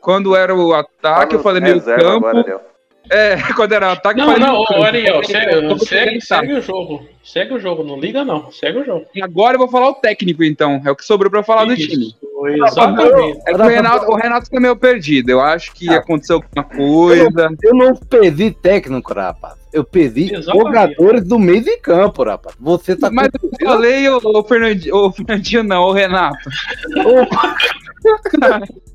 [0.00, 2.26] Quando era o ataque, eu falei meio campo.
[2.26, 2.68] agora.
[3.10, 4.82] É, quando era ataque, eu Não, falei não, meio campo.
[4.82, 7.06] Ariel, segue, Eu segue, segue o jogo.
[7.24, 8.50] Segue o jogo, não liga não.
[8.52, 9.06] Segue o jogo.
[9.22, 10.80] Agora eu vou falar o técnico, então.
[10.84, 12.06] É o que sobrou pra falar do time.
[12.08, 13.38] Isso, Exatamente.
[13.46, 15.30] É que o Renato, o Renato tá meio perdido.
[15.30, 15.96] Eu acho que Ah.
[15.96, 17.48] aconteceu alguma coisa.
[17.62, 19.54] Eu não pedi técnico, rapaz.
[19.72, 20.66] Eu pedi Exatamente.
[20.66, 22.54] jogadores do meio de campo, rapaz.
[22.60, 26.38] Você tá Mas eu falei o, o Fernandinho, o Fernandinho não, o Renato.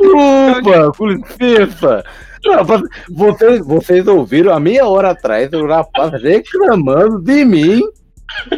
[0.00, 2.04] Opa, com licença.
[2.44, 7.82] Rapaz, vocês, vocês ouviram há meia hora atrás o rapaz reclamando de mim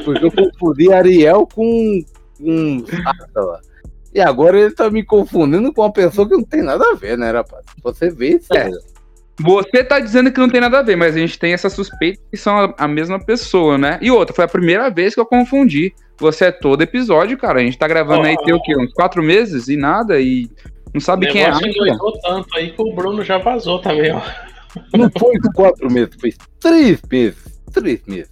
[0.05, 2.05] porque eu confundi Ariel com
[2.41, 3.61] um Átila.
[4.15, 7.19] E agora ele tá me confundindo com uma pessoa que não tem nada a ver,
[7.19, 7.65] né, rapaz?
[7.83, 8.55] Você vê isso.
[8.55, 8.71] É.
[9.41, 12.23] Você tá dizendo que não tem nada a ver, mas a gente tem essa suspeita
[12.31, 13.99] que são a, a mesma pessoa, né?
[14.01, 15.93] E outra, foi a primeira vez que eu confundi.
[16.19, 17.59] Você é todo episódio, cara.
[17.59, 18.77] A gente tá gravando aí tem o quê?
[18.79, 20.49] Uns quatro meses e nada, e
[20.95, 21.69] não sabe quem é Átila.
[21.69, 24.23] endoidou tanto aí que o Bruno já vazou também, ó.
[24.97, 27.61] Não foi quatro meses, foi três meses.
[27.73, 28.31] Três meses.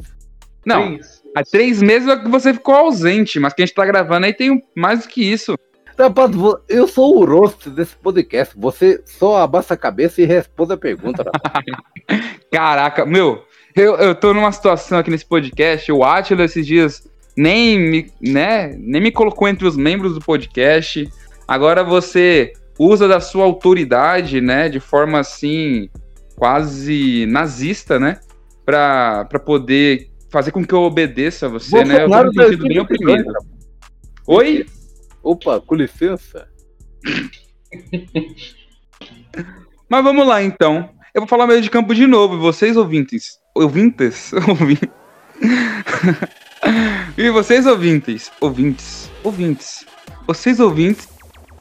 [0.64, 1.22] Não, Isso.
[1.34, 4.32] há três meses é que você ficou ausente, mas que a gente tá gravando aí
[4.32, 5.56] tem mais do que isso.
[5.98, 6.30] Rapaz,
[6.68, 8.54] eu sou o rosto desse podcast.
[8.56, 11.64] Você só abaixa a cabeça e responde a pergunta, rapaz.
[12.50, 13.44] Caraca, meu,
[13.74, 18.74] eu, eu tô numa situação aqui nesse podcast, o Atila esses dias nem me, né,
[18.78, 21.08] nem me colocou entre os membros do podcast.
[21.46, 25.88] Agora você usa da sua autoridade, né, de forma assim,
[26.36, 28.18] quase nazista, né,
[28.64, 32.04] pra, pra poder fazer com que eu obedeça a você, né?
[32.04, 33.34] Eu tô me sentindo bem 2022, oprimido.
[34.26, 34.66] Oi?
[35.22, 36.48] Opa, com licença.
[39.88, 40.88] Mas vamos lá então.
[41.14, 43.38] Eu vou falar meio de campo de novo, vocês ouvintes.
[43.54, 44.32] Ouvintes?
[44.48, 44.90] Ouvi-
[47.18, 49.84] e vocês ouvintes, ouvintes, ouvintes.
[50.26, 51.06] Vocês ouvintes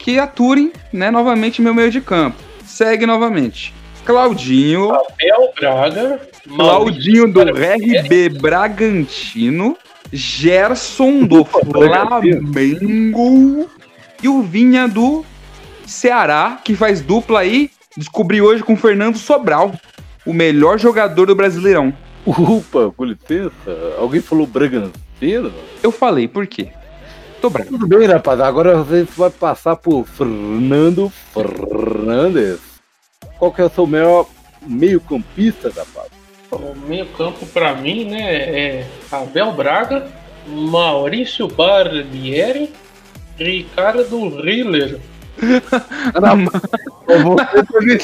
[0.04, 2.38] que aturem, né, novamente meu meio de campo.
[2.66, 3.74] Segue novamente.
[4.04, 6.20] Claudinho, Abel Braga.
[6.56, 9.78] Claudinho do RB Bragantino,
[10.12, 12.60] Gerson do Flamengo
[14.24, 15.24] e o Vinha do
[15.86, 17.70] Ceará, que faz dupla aí.
[17.96, 19.72] Descobri hoje com o Fernando Sobral,
[20.26, 21.94] o melhor jogador do Brasileirão.
[22.26, 23.52] Upa, com licença.
[23.98, 25.54] Alguém falou Bragantino?
[25.84, 26.70] Eu falei, por quê?
[27.42, 27.72] Tô bravo.
[27.72, 28.40] Tudo bem, rapaz.
[28.40, 32.60] Agora você vai passar por Fernando Fernandes.
[33.40, 34.28] Qual que é o seu melhor
[34.62, 36.10] meio-campista, rapaz?
[36.52, 40.08] O meio campo pra mim, né, é Abel Braga,
[40.46, 42.72] Maurício Barbieri,
[43.38, 45.00] Ricardo Riller.
[47.24, 47.98] Você também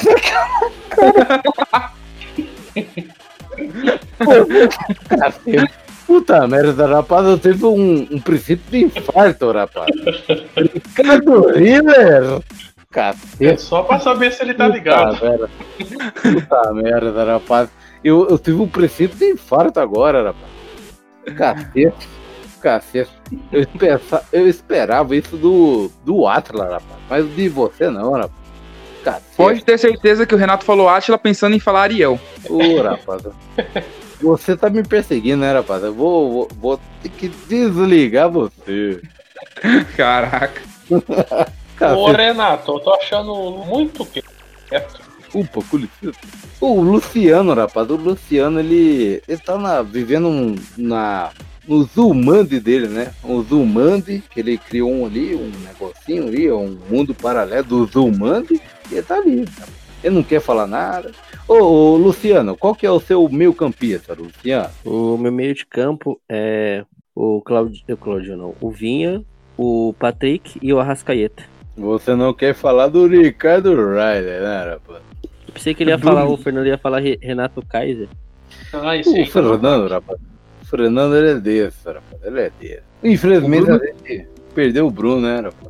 [5.08, 5.87] Cacete.
[6.08, 9.90] Puta merda, rapaz, eu tive um, um princípio de infarto, rapaz.
[10.56, 12.40] Ricardo Hiller!
[12.40, 12.42] É
[12.90, 13.60] Cacete.
[13.60, 15.18] só pra saber se ele tá ligado.
[15.18, 15.50] Puta merda,
[16.22, 17.68] Puta merda rapaz.
[18.02, 21.36] Eu, eu tive um princípio de infarto agora, rapaz.
[21.36, 22.08] Cacete.
[22.62, 23.10] Cacete.
[23.52, 27.00] Eu, espe- eu esperava isso do, do Atlas, rapaz.
[27.10, 28.32] Mas de você não, rapaz.
[29.04, 29.36] Cacete.
[29.36, 32.18] Pode ter certeza que o Renato falou Atila pensando em falar Ariel.
[32.48, 33.22] Ô, rapaz.
[34.20, 35.82] Você tá me perseguindo, né, rapaz?
[35.82, 39.00] Eu vou, vou, vou ter que desligar você.
[39.96, 40.60] Caraca.
[41.96, 42.10] Ô.
[42.10, 43.34] Renato, eu tô achando
[43.66, 44.28] muito quieto.
[45.72, 46.18] Licença.
[46.60, 51.30] O Luciano, rapaz, o Luciano, ele, ele tá na- vivendo um, na,
[51.66, 53.12] no Zulmande dele, né?
[53.22, 58.60] Um Zulmande, que ele criou um ali, um negocinho ali, um mundo paralelo do Zulmande,
[58.90, 59.44] e ele tá ali.
[59.46, 59.68] cara.
[60.02, 61.12] Ele não quer falar nada.
[61.48, 64.68] Ô, ô, Luciano, qual que é o seu meio campista, Luciano?
[64.84, 66.84] O meu meio de campo é
[67.14, 69.22] o Claudio, o Claudio não, o Vinha,
[69.56, 71.42] o Patrick e o Arrascaeta.
[71.76, 75.02] Você não quer falar do Ricardo Ryder, né, rapaz?
[75.46, 78.08] Eu pensei que ele ia falar, o Fernando ia falar Re- Renato Kaiser.
[78.72, 79.22] Ai, sim.
[79.22, 80.20] O Fernando, rapaz.
[80.62, 82.22] O Fernando, ele é desse, rapaz.
[82.22, 82.82] Ele é desse.
[83.02, 85.67] Infelizmente, O Bruno- a gente perdeu o Bruno, né, rapaz?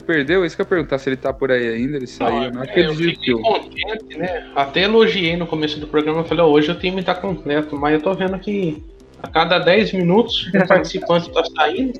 [0.00, 0.44] Perdeu?
[0.44, 1.96] Isso que eu ia perguntar se ele tá por aí ainda.
[1.96, 2.50] Ele saiu.
[2.52, 4.50] Não, que É, eu fiquei contente, né?
[4.56, 6.20] Até elogiei no começo do programa.
[6.20, 8.82] Eu falei, ó, hoje o time tá completo, mas eu tô vendo que
[9.22, 11.92] a cada 10 minutos o participante tá saindo.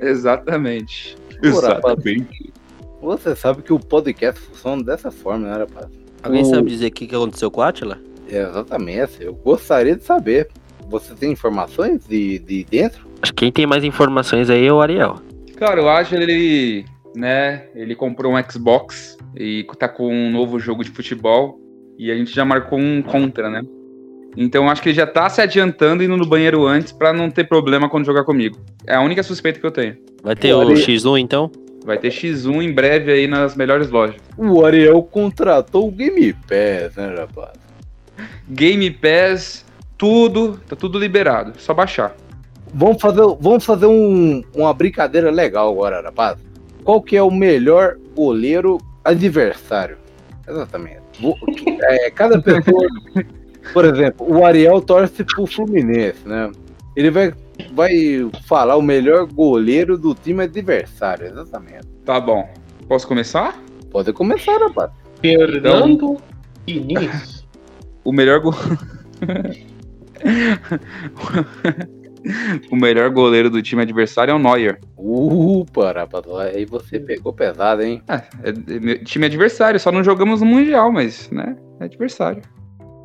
[0.00, 1.16] Exatamente.
[1.42, 2.52] Exatamente.
[3.00, 5.86] Você sabe que o podcast funciona dessa forma, né, rapaz?
[6.22, 7.98] Alguém O- sabe dizer o que, que aconteceu com o Atila?
[8.28, 9.22] Exatamente.
[9.22, 10.48] Eu gostaria de saber.
[10.88, 13.06] Você tem informações de, de dentro?
[13.22, 15.16] Acho que quem tem mais informações aí é o Ariel.
[15.56, 16.84] Cara, eu acho ele,
[17.16, 17.64] né?
[17.74, 21.58] Ele comprou um Xbox e tá com um novo jogo de futebol.
[21.98, 23.62] E a gente já marcou um contra, né?
[24.36, 27.44] Então acho que ele já tá se adiantando indo no banheiro antes pra não ter
[27.44, 28.58] problema quando jogar comigo.
[28.86, 29.96] É a única suspeita que eu tenho.
[30.22, 31.50] Vai ter o Ari- X1 então?
[31.86, 34.16] Vai ter X1 em breve aí nas melhores lojas.
[34.36, 37.52] O Ariel contratou o Game Pass, né, rapaz?
[38.48, 39.64] Game Pass,
[39.96, 41.52] tudo, tá tudo liberado.
[41.58, 42.14] Só baixar.
[42.74, 46.36] Vamos fazer, vamos fazer um- uma brincadeira legal agora, rapaz.
[46.86, 49.98] Qual que é o melhor goleiro adversário?
[50.48, 51.02] Exatamente.
[51.88, 52.86] É, cada pessoa,
[53.72, 56.50] por exemplo, o Ariel torce pro Fluminense, né?
[56.96, 57.32] Ele vai,
[57.72, 57.92] vai
[58.46, 61.86] falar o melhor goleiro do time adversário, exatamente.
[62.04, 62.48] Tá bom.
[62.88, 63.60] Posso começar?
[63.90, 64.90] Pode começar, rapaz.
[65.20, 66.16] Fernando
[66.66, 67.44] Diniz.
[68.04, 68.54] O melhor go...
[72.70, 74.80] o melhor goleiro do time adversário é o Neuer.
[74.96, 78.02] Upa, rapaz, aí você pegou pesado, hein?
[78.08, 82.42] É, é, é time adversário, só não jogamos no Mundial, mas, né, é adversário.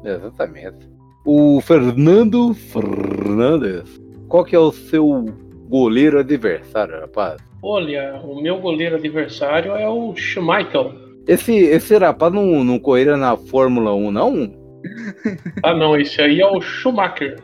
[0.03, 0.89] Exatamente.
[1.25, 4.01] O Fernando Fernandes.
[4.27, 5.25] Qual que é o seu
[5.67, 7.41] goleiro adversário, rapaz?
[7.61, 10.93] Olha, o meu goleiro adversário é o Schmeichel.
[11.27, 14.60] Esse, esse rapaz não, não correria na Fórmula 1, não?
[15.63, 17.39] Ah, não, esse aí é o Schumacher.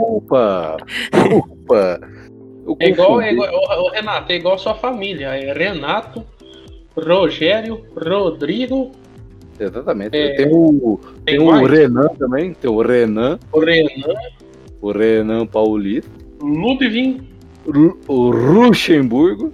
[0.00, 0.76] Opa!
[1.34, 2.00] Opa!
[2.80, 3.50] É igual, é igual
[3.84, 5.28] ô, Renato, é igual sua família.
[5.36, 6.24] É Renato,
[6.96, 8.92] Rogério, Rodrigo,
[9.60, 10.16] Exatamente.
[10.16, 11.64] É, Tem o, tem tem o?
[11.66, 12.52] Renan também.
[12.54, 13.38] Tem o Renan.
[13.54, 14.14] Renan,
[14.80, 16.10] O Renan Paulista.
[16.40, 17.20] Ludwig,
[17.66, 19.52] Ru- O Luxemburgo.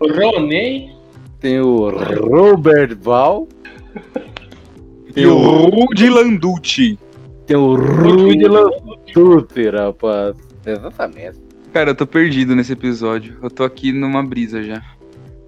[0.00, 0.90] Roney,
[1.40, 3.46] Tem o Robert Val.
[5.16, 6.98] E o Rudi Landucci.
[7.46, 10.36] Tem o Rudi Lantucci, rapaz.
[10.64, 11.38] Exatamente.
[11.72, 13.36] Cara, eu tô perdido nesse episódio.
[13.42, 14.82] Eu tô aqui numa brisa já.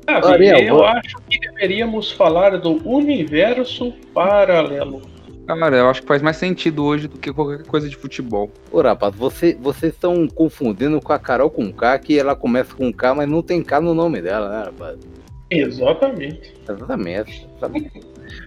[0.06, 5.00] Sabe, Ariel, eu vou- acho que deveríamos falar do universo paralelo.
[5.46, 8.50] Cara, eu acho que faz mais sentido hoje do que qualquer coisa de futebol.
[8.72, 12.92] Ô, rapaz, você, vocês estão confundindo com a Carol com K, que ela começa com
[12.92, 14.98] K, mas não tem K no nome dela, né, rapaz?
[15.50, 16.54] Exatamente.
[16.68, 17.48] Exatamente.
[17.56, 18.00] exatamente.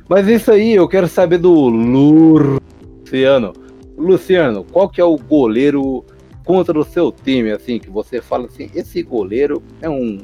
[0.09, 3.53] Mas isso aí, eu quero saber do Luciano.
[3.97, 6.03] Luciano, qual que é o goleiro
[6.45, 10.19] contra o seu time, assim, que você fala assim, esse goleiro é um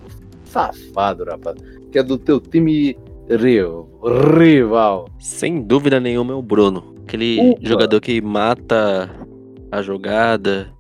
[0.45, 1.55] safado, rapaz,
[1.91, 2.95] que é do teu time
[3.29, 3.65] ri-
[4.37, 5.09] rival.
[5.19, 6.93] Sem dúvida nenhuma é o Bruno.
[7.05, 7.59] Aquele Opa.
[7.63, 9.09] jogador que mata
[9.71, 10.71] a jogada,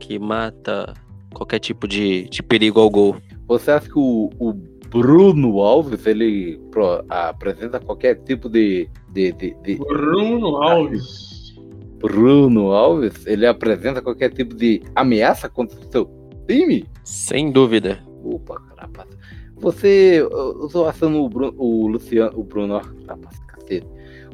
[0.00, 0.94] que mata
[1.32, 3.16] qualquer tipo de, de perigo ao gol.
[3.46, 4.54] Você acha que o, o
[4.90, 11.54] Bruno Alves, ele pro- apresenta qualquer tipo de, de, de, de- Bruno Alves.
[11.98, 16.08] Bruno Alves, ele apresenta qualquer tipo de ameaça contra o seu
[16.46, 16.84] time?
[17.04, 17.98] Sem dúvida.
[18.24, 19.08] Opa, rapaz.
[19.56, 23.86] Você, eu tô achando o, Bruno, o Luciano, o Bruno, rapaz, cacete.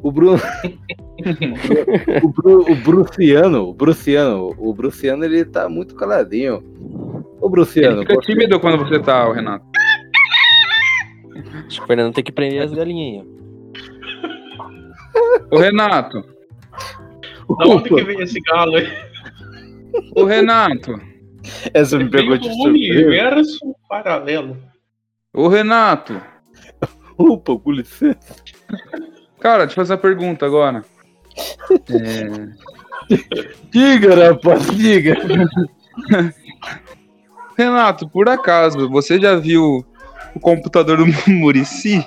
[0.03, 0.37] O Bruno,
[2.23, 6.63] o, Bru, o Bruciano, o Bruciano, o Bruciano, ele tá muito caladinho.
[7.41, 9.65] Ô, Ele Bruciano, fica você- tímido quando você tá, Renato.
[11.65, 13.25] Acho que o Fernando tem que prender as galinhas.
[15.51, 16.21] Ô, Renato.
[17.57, 18.87] Da onde que vem esse galo aí?
[20.15, 20.99] Ô, Renato.
[21.73, 22.69] essa me pegou de um surpresa.
[22.69, 24.57] universo paralelo.
[25.33, 26.19] Ô, Renato.
[27.17, 28.35] Opa, com licença.
[29.39, 30.83] Cara, deixa eu fazer uma pergunta agora.
[31.89, 32.75] É...
[33.69, 35.15] Diga, rapaz, diga.
[37.57, 39.85] Renato, por acaso, você já viu
[40.35, 42.05] o computador do Murici?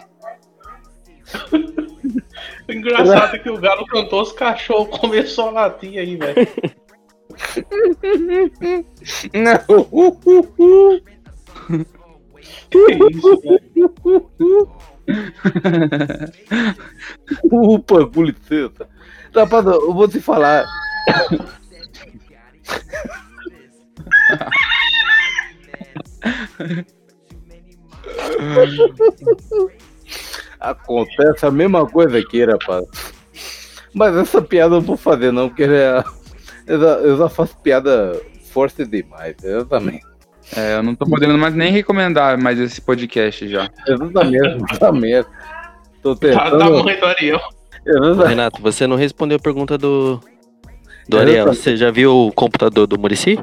[2.69, 6.49] O engraçado é que o galo cantou, os cachorros começou a latir aí, velho.
[9.33, 9.59] Não.
[12.71, 12.79] Que
[13.11, 13.91] isso, velho?
[17.51, 18.89] Opa, com licença.
[19.35, 20.65] Rapaz, eu vou te falar.
[30.61, 32.85] Acontece a mesma coisa aqui, rapaz.
[33.95, 36.03] Mas essa piada eu não vou fazer não, porque é-
[36.67, 40.05] eu, já, eu já faço piada forte demais, exatamente.
[40.57, 43.69] É, eu não tô podendo mais nem recomendar mais esse podcast já.
[43.87, 45.29] Exatamente, exatamente.
[46.03, 46.85] Tô Tá da tentando.
[46.85, 47.41] mãe do Ariel.
[47.87, 48.29] exatamente.
[48.29, 50.21] Renato, você não respondeu a pergunta do,
[51.09, 51.47] do Ariel.
[51.49, 53.39] Você já viu o computador do Murici?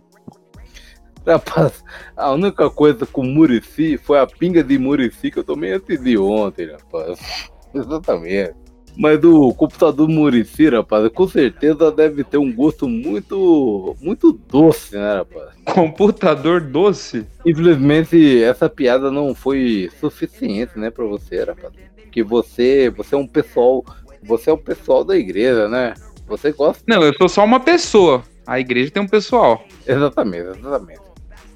[1.26, 1.84] Rapaz,
[2.16, 6.18] a única coisa com Murici foi a pinga de Murici que eu tomei antes de
[6.18, 7.50] ontem, rapaz.
[7.74, 8.54] Exatamente.
[8.98, 15.18] Mas o computador Murici, rapaz, com certeza deve ter um gosto muito, muito doce, né,
[15.18, 15.50] rapaz?
[15.66, 17.26] Computador doce?
[17.46, 21.74] Infelizmente, essa piada não foi suficiente, né, pra você, rapaz.
[22.10, 23.84] Que você, você é um pessoal,
[24.24, 25.94] você é um pessoal da igreja, né?
[26.28, 28.24] Você gosta Não, eu sou só uma pessoa.
[28.48, 29.64] A igreja tem um pessoal.
[29.86, 31.05] Exatamente, exatamente.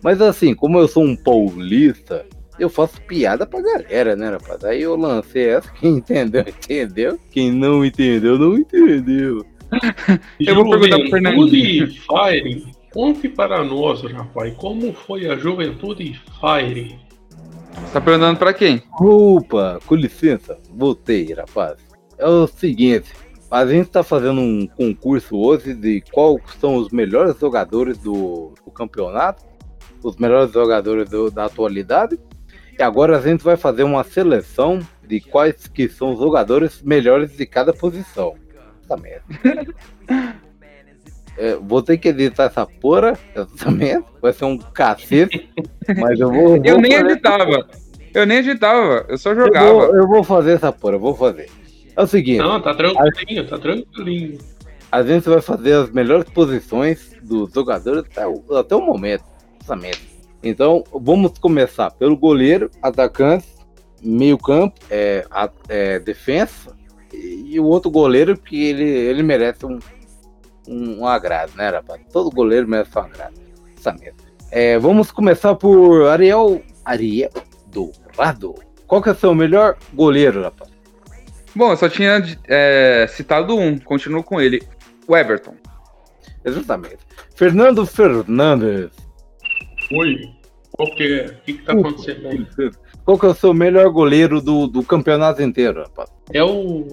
[0.04, 2.26] Mas assim, como eu sou um paulista,
[2.58, 4.64] eu faço piada pra galera, né, rapaz?
[4.64, 7.20] Aí eu lancei essa, quem entendeu, entendeu.
[7.32, 9.46] Quem não entendeu, não entendeu.
[10.40, 12.66] Eu vou perguntar pro Juventude Fire.
[12.92, 16.98] Conte para nós, rapaz, como foi a Juventude Fire?
[17.94, 18.82] Tá perguntando pra quem?
[19.00, 21.76] Opa, com licença, voltei, rapaz.
[22.18, 23.14] É o seguinte,
[23.50, 28.72] a gente tá fazendo um concurso hoje de quais são os melhores jogadores do, do
[28.72, 29.44] campeonato,
[30.04, 32.20] os melhores jogadores do- da atualidade.
[32.78, 37.36] E agora a gente vai fazer uma seleção de quais que são os jogadores melhores
[37.36, 38.36] de cada posição.
[38.84, 39.24] Essa merda.
[41.38, 44.04] É, vou ter que editar essa porra, exatamente.
[44.22, 45.50] Vai ser um cacete.
[45.98, 46.58] Mas eu vou.
[46.58, 47.66] Eu vou nem editava.
[48.14, 49.72] Eu nem editava, eu só eu jogava.
[49.72, 51.48] vou, eu vou fazer essa porra, eu vou fazer.
[51.96, 54.38] É o seguinte, Não, tá tranquilinho, tá tranquilinho.
[54.92, 59.24] a gente vai fazer as melhores posições dos jogadores até o, até o momento.
[59.70, 60.20] Exatamente.
[60.42, 63.48] Então, vamos começar pelo goleiro, atacante,
[64.02, 65.26] meio campo, é,
[65.68, 66.76] é, defesa
[67.14, 69.78] e, o outro goleiro que ele, ele merece um,
[70.68, 72.02] um, um agrado, né, rapaz?
[72.12, 73.34] Todo goleiro merece um agrado.
[73.78, 74.16] Exatamente.
[74.52, 77.32] É, vamos começar por Ariel, Ariel
[77.68, 78.56] Dourado.
[78.88, 80.72] Qual que é o seu melhor goleiro, rapaz?
[81.54, 84.64] Bom, eu só tinha é, citado um, continuo com ele.
[85.08, 85.56] O Everton.
[86.44, 87.00] Exatamente.
[87.36, 89.09] Fernando Fernandes.
[89.92, 90.30] Oi,
[90.72, 91.26] qual que é?
[91.28, 92.46] O que, que tá acontecendo aí?
[93.06, 96.10] Qual que é o seu melhor goleiro do, do campeonato inteiro, rapaz?
[96.34, 96.88] É o,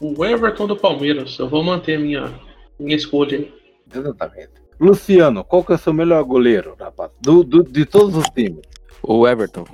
[0.00, 1.38] o Everton do Palmeiras.
[1.38, 2.32] Eu vou manter minha,
[2.78, 3.52] minha escolha aí.
[3.94, 4.50] Exatamente.
[4.80, 7.10] Luciano, qual que é o seu melhor goleiro, rapaz?
[7.20, 8.62] Do, do- de todos os times.
[9.02, 9.64] O Everton.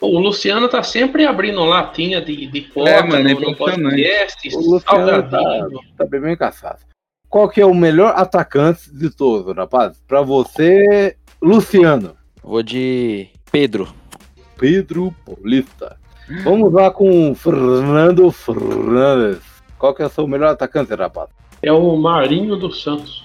[0.00, 4.72] O Luciano tá sempre abrindo latinha de, de coca É, mano, é no, podcast, O
[4.72, 5.80] Luciano tá, salgadinho.
[5.96, 6.78] tá bem, bem caçado.
[7.34, 10.00] Qual que é o melhor atacante de todos, rapaz?
[10.06, 12.14] Pra você, Luciano.
[12.40, 13.92] Vou de Pedro.
[14.56, 15.96] Pedro Paulista.
[16.44, 19.42] Vamos lá com o Fernando Fernandes.
[19.76, 21.28] Qual que é o seu melhor atacante, rapaz?
[21.60, 23.24] É o Marinho dos Santos.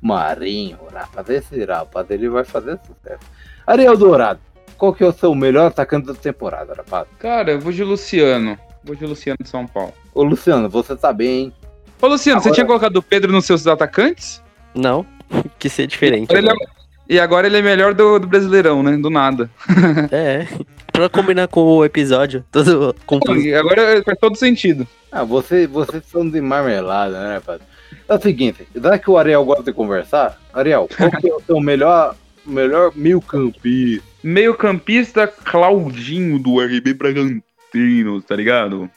[0.00, 1.28] Marinho, rapaz.
[1.28, 3.26] Esse rapaz, ele vai fazer sucesso.
[3.66, 4.38] Ariel Dourado.
[4.76, 7.08] Qual que é o seu melhor atacante da temporada, rapaz?
[7.18, 8.56] Cara, eu vou de Luciano.
[8.84, 9.92] Vou de Luciano de São Paulo.
[10.14, 11.52] Ô, Luciano, você tá bem, hein?
[12.00, 14.42] Ô, Luciano, você Agora- tinha colocado o Pedro nos seus atacantes?
[14.74, 15.04] Não,
[15.58, 16.30] que ser diferente.
[16.30, 16.70] Agora ele agora.
[16.70, 18.96] é- E agora ele é melhor do, do Brasileirão, né?
[18.96, 19.50] Do nada.
[20.12, 20.46] É,
[20.92, 23.54] pra combinar com o episódio, todo confuso.
[23.56, 24.86] Agora faz todo sentido.
[25.10, 27.60] Ah, você, vocês são de marmelada, né, rapaz?
[28.08, 31.40] É o seguinte, já que o Ariel gosta de conversar, Ariel, qual que é o
[31.40, 34.02] seu melhor, melhor meio campista?
[34.22, 38.90] Meio campista Claudinho do RB Bragantino, tá ligado?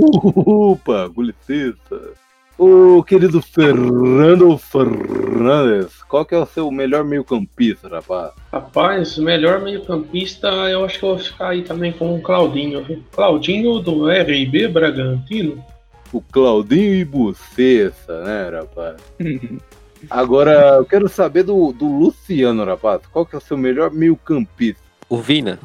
[0.00, 2.14] Opa, com licença.
[2.56, 8.32] O querido Fernando Fernandes, qual que é o seu melhor meio campista, rapaz?
[8.52, 12.84] Rapaz, melhor meio-campista, eu acho que eu vou ficar aí também com o Claudinho.
[12.84, 13.02] viu?
[13.10, 15.64] Claudinho do RB Bragantino.
[16.12, 18.96] O Claudinho e Bucessa, né, rapaz?
[20.08, 23.02] Agora, eu quero saber do, do Luciano, rapaz.
[23.12, 24.80] Qual que é o seu melhor meio campista?
[25.08, 25.58] O Vina,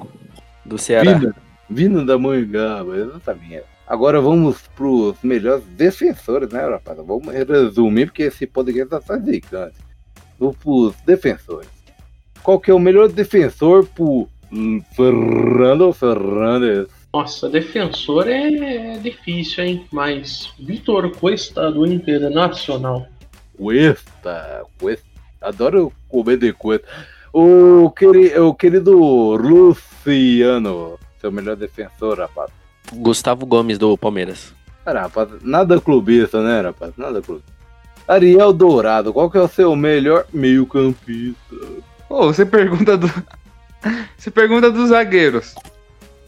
[0.65, 1.13] do Ceará.
[1.13, 1.35] Vina,
[1.69, 3.65] Vina da Mangaba, exatamente.
[3.89, 6.95] Agora vamos pros melhores defensores, né, rapaz?
[6.99, 9.77] Vamos resumir, porque esse podcast tá gigante.
[10.37, 11.67] Vamos pros defensores.
[12.43, 14.29] Qual que é o melhor defensor pro
[14.95, 16.87] Fernando Fernandes?
[17.11, 19.87] Nossa, defensor é, é difícil, hein?
[19.91, 23.07] Mas Vitor Cuesta do Internacional.
[23.57, 25.09] Cuesta, Cuesta.
[25.41, 26.87] Adoro comer de Cuesta.
[27.33, 28.95] O, queri, o querido
[29.35, 32.58] Luciano, seu melhor defensor, rapaz.
[32.93, 34.53] Gustavo Gomes do Palmeiras.
[34.85, 36.93] Cara, rapaz, nada clubista, né, rapaz?
[36.97, 37.51] Nada clubista.
[38.07, 41.55] Ariel Dourado, qual que é o seu melhor meio campista?
[42.07, 43.07] Pô, você pergunta do.
[44.17, 45.55] Você pergunta dos zagueiros.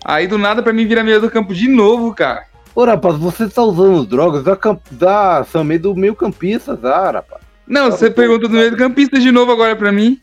[0.05, 2.45] Aí do nada pra mim vira meio do campo de novo, cara.
[2.73, 4.79] Ô, rapaz, você tá usando drogas da, camp...
[4.91, 5.45] da
[5.81, 7.41] do meio campista, tá, rapaz?
[7.67, 10.21] Não, você pergunta do meio do campista de novo agora pra mim.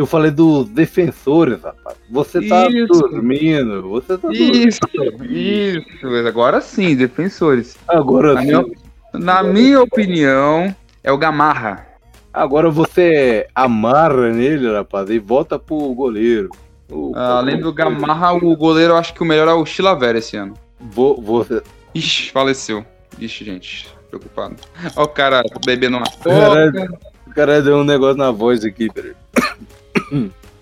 [0.00, 1.94] Eu falei dos defensores, rapaz.
[2.08, 2.86] Você tá Isso.
[3.02, 4.56] dormindo, você tá dormindo.
[4.56, 4.80] Isso,
[5.28, 6.26] isso.
[6.26, 7.76] Agora sim, defensores.
[7.86, 8.46] Agora Na sim.
[8.46, 8.64] minha,
[9.12, 10.74] na minha opinião,
[11.04, 11.86] é o Gamarra.
[12.32, 16.48] Agora você amarra nele, rapaz, e volta pro goleiro.
[16.90, 20.16] O- Ah, Além do Gamarra, o goleiro eu acho que o melhor é o Chilavera
[20.16, 20.54] esse ano.
[20.80, 21.60] Vo- você...
[21.94, 22.86] Ixi, faleceu.
[23.18, 24.56] Ixi, gente, preocupado.
[24.96, 26.88] Ó o cara bebendo uma coca.
[27.26, 29.12] O cara deu um negócio na voz aqui, peraí.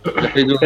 [0.05, 0.59] Já fez o,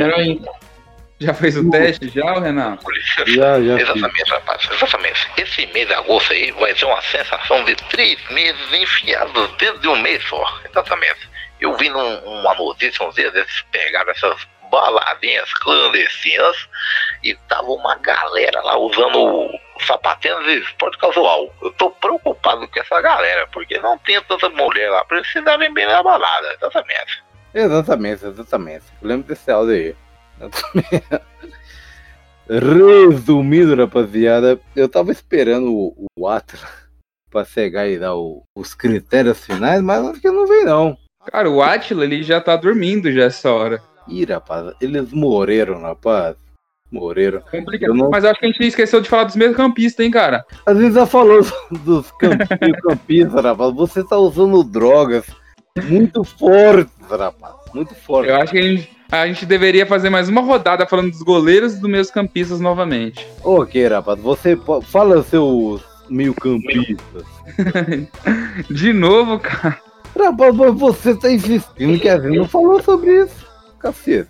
[1.22, 2.76] já fez o teste já, o Renan?
[2.76, 3.30] Com licença.
[3.30, 3.89] Já, já fiz.
[3.89, 5.30] Exatamente, rapaz, exatamente.
[5.37, 9.89] Esse mês de agosto aí vai ser uma sensação de três meses enfiados dentro de
[9.89, 10.61] um mês só.
[10.68, 11.30] Exatamente.
[11.61, 14.37] Eu vi num, uma notícia uns dias desses pegaram essas
[14.68, 16.68] baladinhas clandestinas
[17.22, 19.49] e tava uma galera lá usando
[19.87, 21.55] sapatinhos de esporte casual.
[21.62, 25.41] Eu tô preocupado com essa galera, porque não tem tanta mulher lá pra eles se
[25.43, 26.55] darem bem na balada.
[26.55, 27.22] Exatamente.
[27.55, 28.85] Exatamente, exatamente.
[29.01, 29.95] Eu lembro desse áudio aí.
[32.49, 36.63] Resumindo, rapaziada, eu tava esperando o, o Atlas
[37.31, 40.97] pra chegar e dar o- os critérios finais, mas acho que não vem não.
[41.31, 43.81] Cara, o Atila, ele já tá dormindo já essa hora.
[44.09, 46.35] Ih, rapaz, eles morreram, rapaz.
[46.91, 47.41] Morreram.
[47.51, 47.91] Complicado.
[47.91, 50.45] Eu não- Mas acho que a gente esqueceu de falar dos meio campistas, hein, cara?
[50.67, 51.41] Às vezes já falou
[51.85, 52.43] dos camp-
[52.83, 53.73] campistas, rapaz.
[53.75, 55.25] Você tá usando drogas
[55.85, 57.55] muito fortes, rapaz.
[57.75, 58.31] Muito fortes.
[58.31, 61.75] Eu acho que a gente, a gente deveria fazer mais uma rodada falando dos goleiros
[61.75, 63.27] e dos meus campistas novamente.
[63.43, 67.25] Ok, rapaz, você fala seus meio campistas.
[68.71, 69.81] De novo, cara.
[70.19, 73.47] Rapaz, mas você tá insistindo que a gente não falou sobre isso.
[73.79, 74.29] Cacete.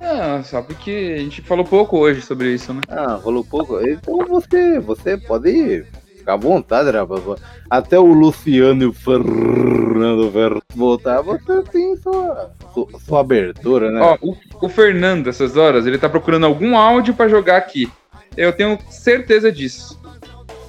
[0.00, 2.80] Ah, só porque a gente falou pouco hoje sobre isso, né?
[2.88, 3.80] Ah, falou pouco.
[3.80, 5.84] Então você, você pode
[6.26, 7.22] ficar à vontade, rapaz.
[7.70, 10.32] Até o Luciano e o Fernando
[10.74, 14.00] voltar, você tem sua, sua, sua abertura, né?
[14.02, 17.90] Ó, o, o Fernando, essas horas, ele tá procurando algum áudio pra jogar aqui.
[18.36, 19.98] Eu tenho certeza disso.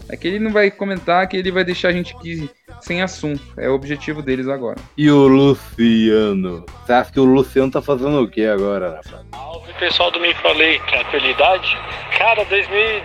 [0.10, 2.50] É que ele não vai comentar, que ele vai deixar a gente aqui
[2.80, 3.44] sem assunto.
[3.58, 4.78] É o objetivo deles agora.
[4.96, 6.66] E o Luciano?
[6.86, 9.26] Você acha que o Luciano tá fazendo o que agora, rapaz?
[9.32, 11.78] Salve pessoal do Me Falei, tranquilidade?
[12.18, 13.02] Cara, 2000,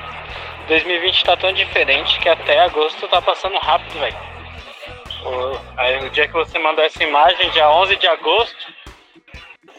[0.69, 4.17] 2020 tá tão diferente que até agosto tá passando rápido, velho.
[5.25, 8.73] O- Aí o dia que você mandou essa imagem, dia 11 de agosto,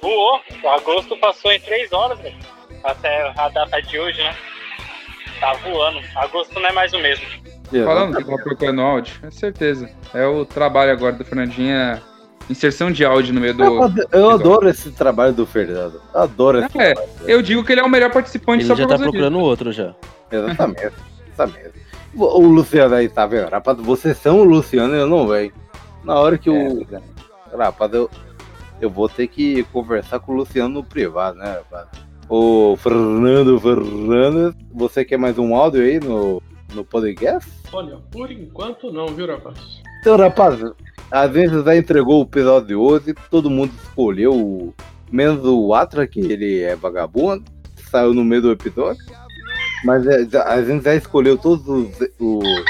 [0.02, 0.42] voou.
[0.66, 2.36] Agosto passou em 3 horas, velho.
[2.84, 4.36] Até a data de hoje, né?
[5.40, 6.00] Tá voando.
[6.16, 7.26] Agosto não é mais o mesmo.
[7.86, 9.90] Falando que procurando áudio, é certeza.
[10.14, 12.02] É o trabalho agora do Fernandinho, é
[12.50, 13.64] inserção de áudio no meio do.
[13.64, 16.02] Eu, eu adoro esse trabalho do Fernando.
[16.14, 17.12] Eu adoro esse É, trabalho.
[17.28, 19.12] eu digo que ele é o melhor participante Ele só já tá causa disso.
[19.12, 19.94] procurando outro já.
[20.32, 20.92] Exatamente.
[21.34, 21.72] exatamente.
[22.16, 23.50] O o Luciano aí, tá vendo?
[23.50, 25.52] Rapaz, vocês são o Luciano e eu não venho.
[26.04, 26.86] Na hora que o.
[27.58, 28.10] Rapaz, eu,
[28.82, 31.88] eu vou ter que conversar com o Luciano no privado, né, rapaz?
[32.30, 36.42] O Fernando Fernandes, você quer mais um áudio aí no,
[36.74, 37.50] no podcast?
[37.72, 39.58] Olha, por enquanto não, viu, rapaz?
[40.04, 40.60] Então, rapaz,
[41.10, 44.74] a gente já entregou o episódio de hoje, todo mundo escolheu, o-
[45.10, 47.46] menos o Atra, que ele é vagabundo,
[47.90, 49.02] saiu no meio do episódio.
[49.86, 51.88] Mas é, a gente já escolheu todos os.
[52.20, 52.66] os-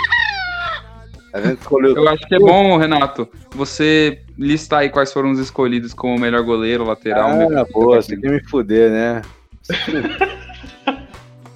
[1.33, 1.95] a gente escolheu.
[1.95, 6.19] Eu acho que é bom, Renato, você listar aí quais foram os escolhidos como o
[6.19, 7.31] melhor goleiro, lateral.
[7.31, 9.21] Ah, melhor boa, você quer me fuder, né?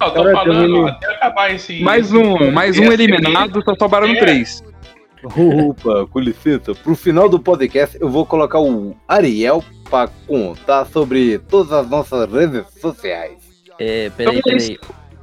[0.00, 1.80] Eu tô Cara, falando, até acabar esse.
[1.82, 4.18] Mais um, mais um eliminado, só sobraram É.
[4.18, 4.60] três.
[5.24, 6.74] Opa, com licença.
[6.74, 12.30] Pro final do podcast, eu vou colocar o Ariel pra contar sobre todas as nossas
[12.32, 13.38] redes sociais.
[13.78, 14.78] É, peraí, Então é peraí.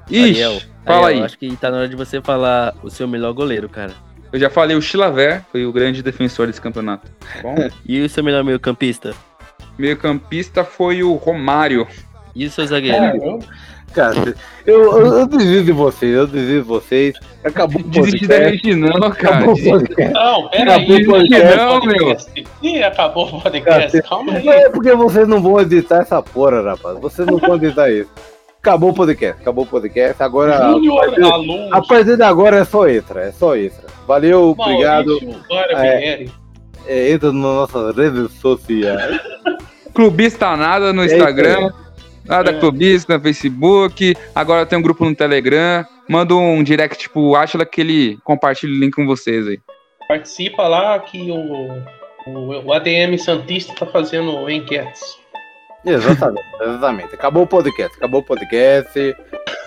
[0.10, 1.26] Ixi, Ariel, fala Ariel, aí.
[1.26, 3.94] Acho que tá na hora de você falar o seu melhor goleiro, cara.
[4.32, 7.10] Eu já falei, o Chilaver foi o grande defensor desse campeonato.
[7.20, 7.56] Tá bom?
[7.86, 9.14] E o seu melhor meio campista?
[9.78, 11.88] Meio campista foi o Romário.
[12.36, 12.98] E o seu zagueiro?
[12.98, 13.40] Caramba.
[13.96, 14.36] Cara,
[14.66, 17.16] eu, eu, eu desisto de vocês, eu desisto de vocês.
[17.46, 19.38] Acabou o Desistir da gente não, cara.
[19.38, 20.14] Acabou o podcast.
[20.14, 21.04] Não, Acabou peraí.
[21.06, 21.58] o podcast.
[21.58, 22.18] Não, meu.
[22.62, 24.02] Ih, acabou o podcast.
[24.02, 24.48] Calma aí.
[24.50, 27.00] É porque vocês não vão editar essa porra, rapaz.
[27.00, 28.10] Vocês não vão editar isso.
[28.60, 30.22] Acabou o podcast, acabou o podcast.
[30.22, 33.86] Agora, a Júnior a partir de agora é só extra, é só extra.
[34.06, 35.20] Valeu, obrigado.
[35.22, 36.32] Maurício Barbieri.
[36.88, 39.22] É, entra nas nossas redes sociais.
[39.94, 41.08] Clubista nada no É
[42.26, 42.44] Instagram.
[42.44, 42.60] Nada É.
[42.60, 44.16] clubista no Facebook.
[44.34, 45.86] Agora tem um grupo no Telegram.
[46.10, 49.60] Manda um direct pro Atila que ele compartilha o link com vocês aí.
[50.08, 51.72] Participa lá que o,
[52.28, 55.02] o, o ADM Santista tá fazendo enquetes.
[55.86, 57.16] Exatamente, exatamente.
[57.16, 59.16] Acabou o podcast, acabou o podcast.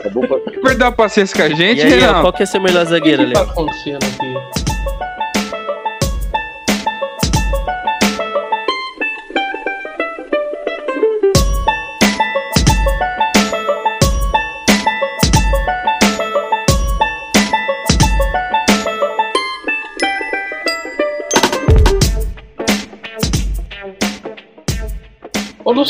[0.01, 0.61] Acabou o podcast.
[0.61, 2.87] Perdeu a paciência com a gente, E aí, ó, qual que é seu melhor O
[2.87, 3.51] que, zagueiro, que tá Léo?
[3.51, 4.68] acontecendo aqui?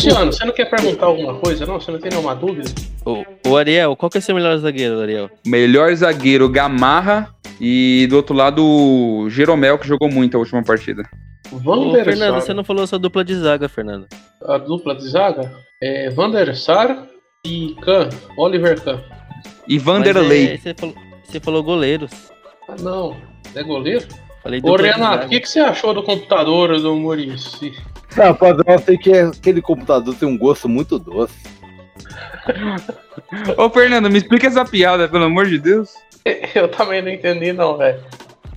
[0.08, 1.80] Luciano, você não quer perguntar alguma coisa, não?
[1.80, 2.68] Você não tem nenhuma dúvida?
[3.04, 5.30] O, o Ariel, qual que é seu melhor zagueiro, Ariel?
[5.46, 7.34] Melhor zagueiro Gamarra.
[7.60, 11.02] E do outro lado, o Jeromel, que jogou muito a última partida.
[11.50, 12.40] Van Ô, Fernando, Sar.
[12.42, 14.06] você não falou sua dupla de zaga, Fernando.
[14.44, 15.52] A dupla de zaga
[15.82, 17.06] é Van der Sar
[17.44, 19.00] e Kahn, Oliver Kahn.
[19.66, 20.54] E Vanderlei.
[20.54, 20.94] é, você, falou,
[21.24, 22.10] você falou goleiros.
[22.68, 23.16] Ah, não.
[23.54, 24.06] É goleiro?
[24.42, 27.72] Falei Ô, Renato, o que, que você achou do computador do Murici?
[28.10, 31.34] Rapaz, eu sei que aquele computador tem um gosto muito doce.
[33.56, 35.94] Ô, Fernando, me explica essa piada, pelo amor de Deus.
[36.54, 38.02] Eu também não entendi, não, velho.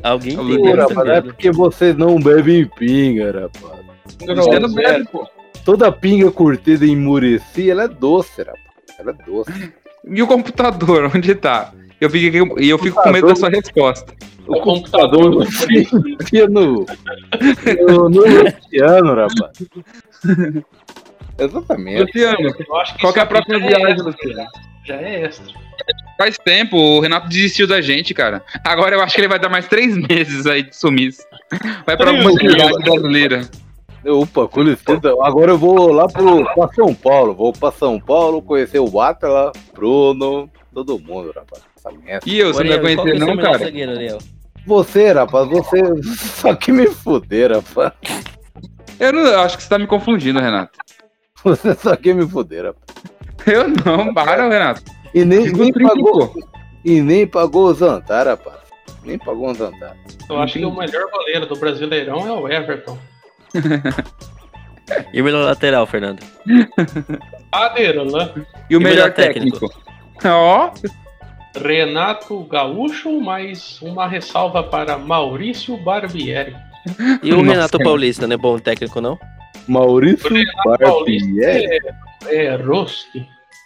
[0.04, 3.82] Alguém essa rapaz, é porque vocês não bebem pinga, rapaz.
[4.20, 5.28] Você não bebe, pô.
[5.64, 8.60] Toda pinga curtida em Murici, ela é doce, rapaz.
[8.98, 9.74] Ela é doce.
[10.06, 11.72] E o computador, onde tá?
[12.02, 14.12] Eu fico, e eu fico com medo da sua resposta.
[14.48, 15.46] O O computador.
[15.46, 16.84] Enfia no,
[17.88, 19.64] no, no Luciano, rapaz.
[21.38, 22.02] Exatamente.
[22.02, 24.50] Luciano, Eu acho que qual que é a próxima é viagem, extra, Luciano?
[24.84, 25.46] Já é extra.
[26.18, 28.44] Faz tempo, o Renato desistiu da gente, cara.
[28.66, 31.22] Agora eu acho que ele vai dar mais três meses aí de sumiço.
[31.86, 33.50] Vai pra alguma Três cidade brasileira.
[34.06, 35.14] Opa, com licença.
[35.22, 37.36] Agora eu vou lá pro, pra São Paulo.
[37.36, 41.71] Vou pra São Paulo conhecer o Atala, Bruno, todo mundo, rapaz.
[41.84, 42.30] Essa merda.
[42.30, 43.58] E eu, você não vai conhecer é não, cara?
[43.58, 44.18] zagueiro?
[44.68, 47.94] Você, rapaz, você só que me fuder, rapaz.
[49.00, 50.78] Eu não acho que você tá me confundindo, Renato.
[51.44, 52.86] Você só que me fuder, rapaz.
[53.48, 54.84] Eu não, para, Renato.
[55.14, 56.34] E nem, Fico nem pagou,
[56.86, 58.60] e nem pagou o Zantar, rapaz.
[59.04, 59.98] Nem pagou o Zantar.
[60.30, 62.98] Eu acho que o melhor goleiro do Brasileirão é o Everton.
[65.14, 66.20] E o melhor lateral, Fernando?
[67.50, 68.30] Padeiro, né?
[68.70, 69.70] E o E melhor melhor técnico?
[69.70, 69.82] técnico?
[70.26, 70.72] Ó,
[71.56, 76.56] Renato Gaúcho, mais uma ressalva para Maurício Barbieri.
[77.22, 77.84] E o Nossa, Renato cara.
[77.84, 79.20] Paulista, não é bom técnico, não?
[79.68, 80.30] Maurício
[80.66, 81.80] Barbieri.
[82.26, 83.26] é, é Roski.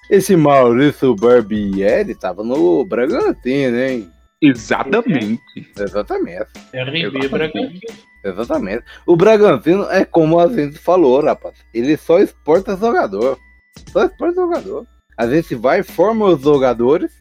[0.10, 4.10] Esse Maurício Barbieri tava no Bragantino, hein?
[4.42, 5.42] exatamente.
[5.80, 6.50] Exatamente.
[6.74, 7.28] RB.
[7.30, 7.80] Bragantino.
[8.24, 8.84] Exatamente.
[9.06, 11.56] O Bragantino é como a gente falou, rapaz.
[11.74, 13.40] Ele só exporta jogador.
[13.92, 14.86] Só exporta jogador.
[15.18, 17.12] A gente vai, forma os jogadores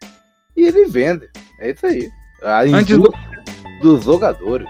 [0.55, 1.27] e ele vende.
[1.59, 2.09] É isso aí.
[2.43, 3.13] A Antes do-
[3.81, 4.67] dos jogadores.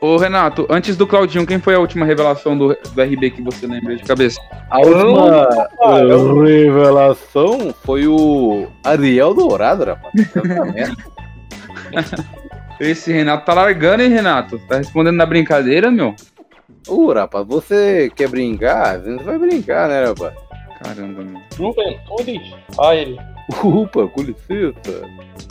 [0.00, 3.66] Ô, Renato, antes do Claudinho, quem foi a última revelação do, do RB que você
[3.66, 4.38] lembra de cabeça?
[4.70, 5.48] A última
[6.44, 10.12] revelação foi o Ariel Dourado, rapaz.
[12.78, 14.58] Esse Renato tá largando, hein, Renato?
[14.68, 16.14] Tá respondendo na brincadeira, meu?
[16.86, 19.00] Ô, rapaz, você quer brincar?
[19.02, 20.34] Gente vai brincar, né, rapaz?
[20.82, 21.40] Caramba, meu.
[21.56, 22.54] Juventude.
[22.78, 23.18] Ah, ele.
[23.64, 25.02] Upa, com licença.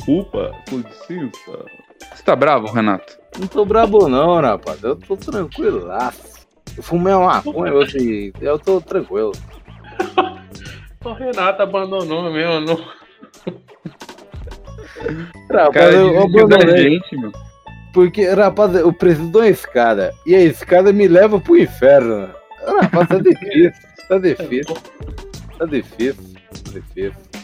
[0.07, 1.65] Upa, com licença.
[2.13, 3.17] Você tá bravo, Renato?
[3.39, 4.81] Não tô brabo não, rapaz.
[4.83, 6.45] Eu tô tranquilaço.
[6.77, 9.31] Eu fumei uma maconha hoje e eu tô tranquilo.
[11.05, 12.61] O Renato abandonou mesmo.
[12.61, 12.75] Não...
[15.51, 16.77] Rapaz, Cara, eu da abandonei.
[16.93, 17.31] gente, meu.
[17.93, 20.11] Porque, rapaz, eu preciso de uma escada.
[20.25, 22.29] E a escada me leva pro inferno.
[22.81, 23.71] Rapaz, tá difícil.
[24.09, 24.77] Tá difícil.
[25.59, 26.34] Tá difícil.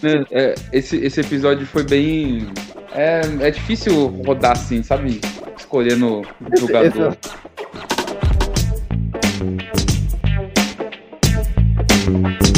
[0.02, 2.48] Né, é, esse, esse episódio foi bem.
[2.94, 5.22] É, é difícil rodar assim, sabe?
[5.58, 7.18] Escolhendo o jogador.
[7.18, 7.32] Esse,
[12.42, 12.48] esse...
[12.48, 12.51] É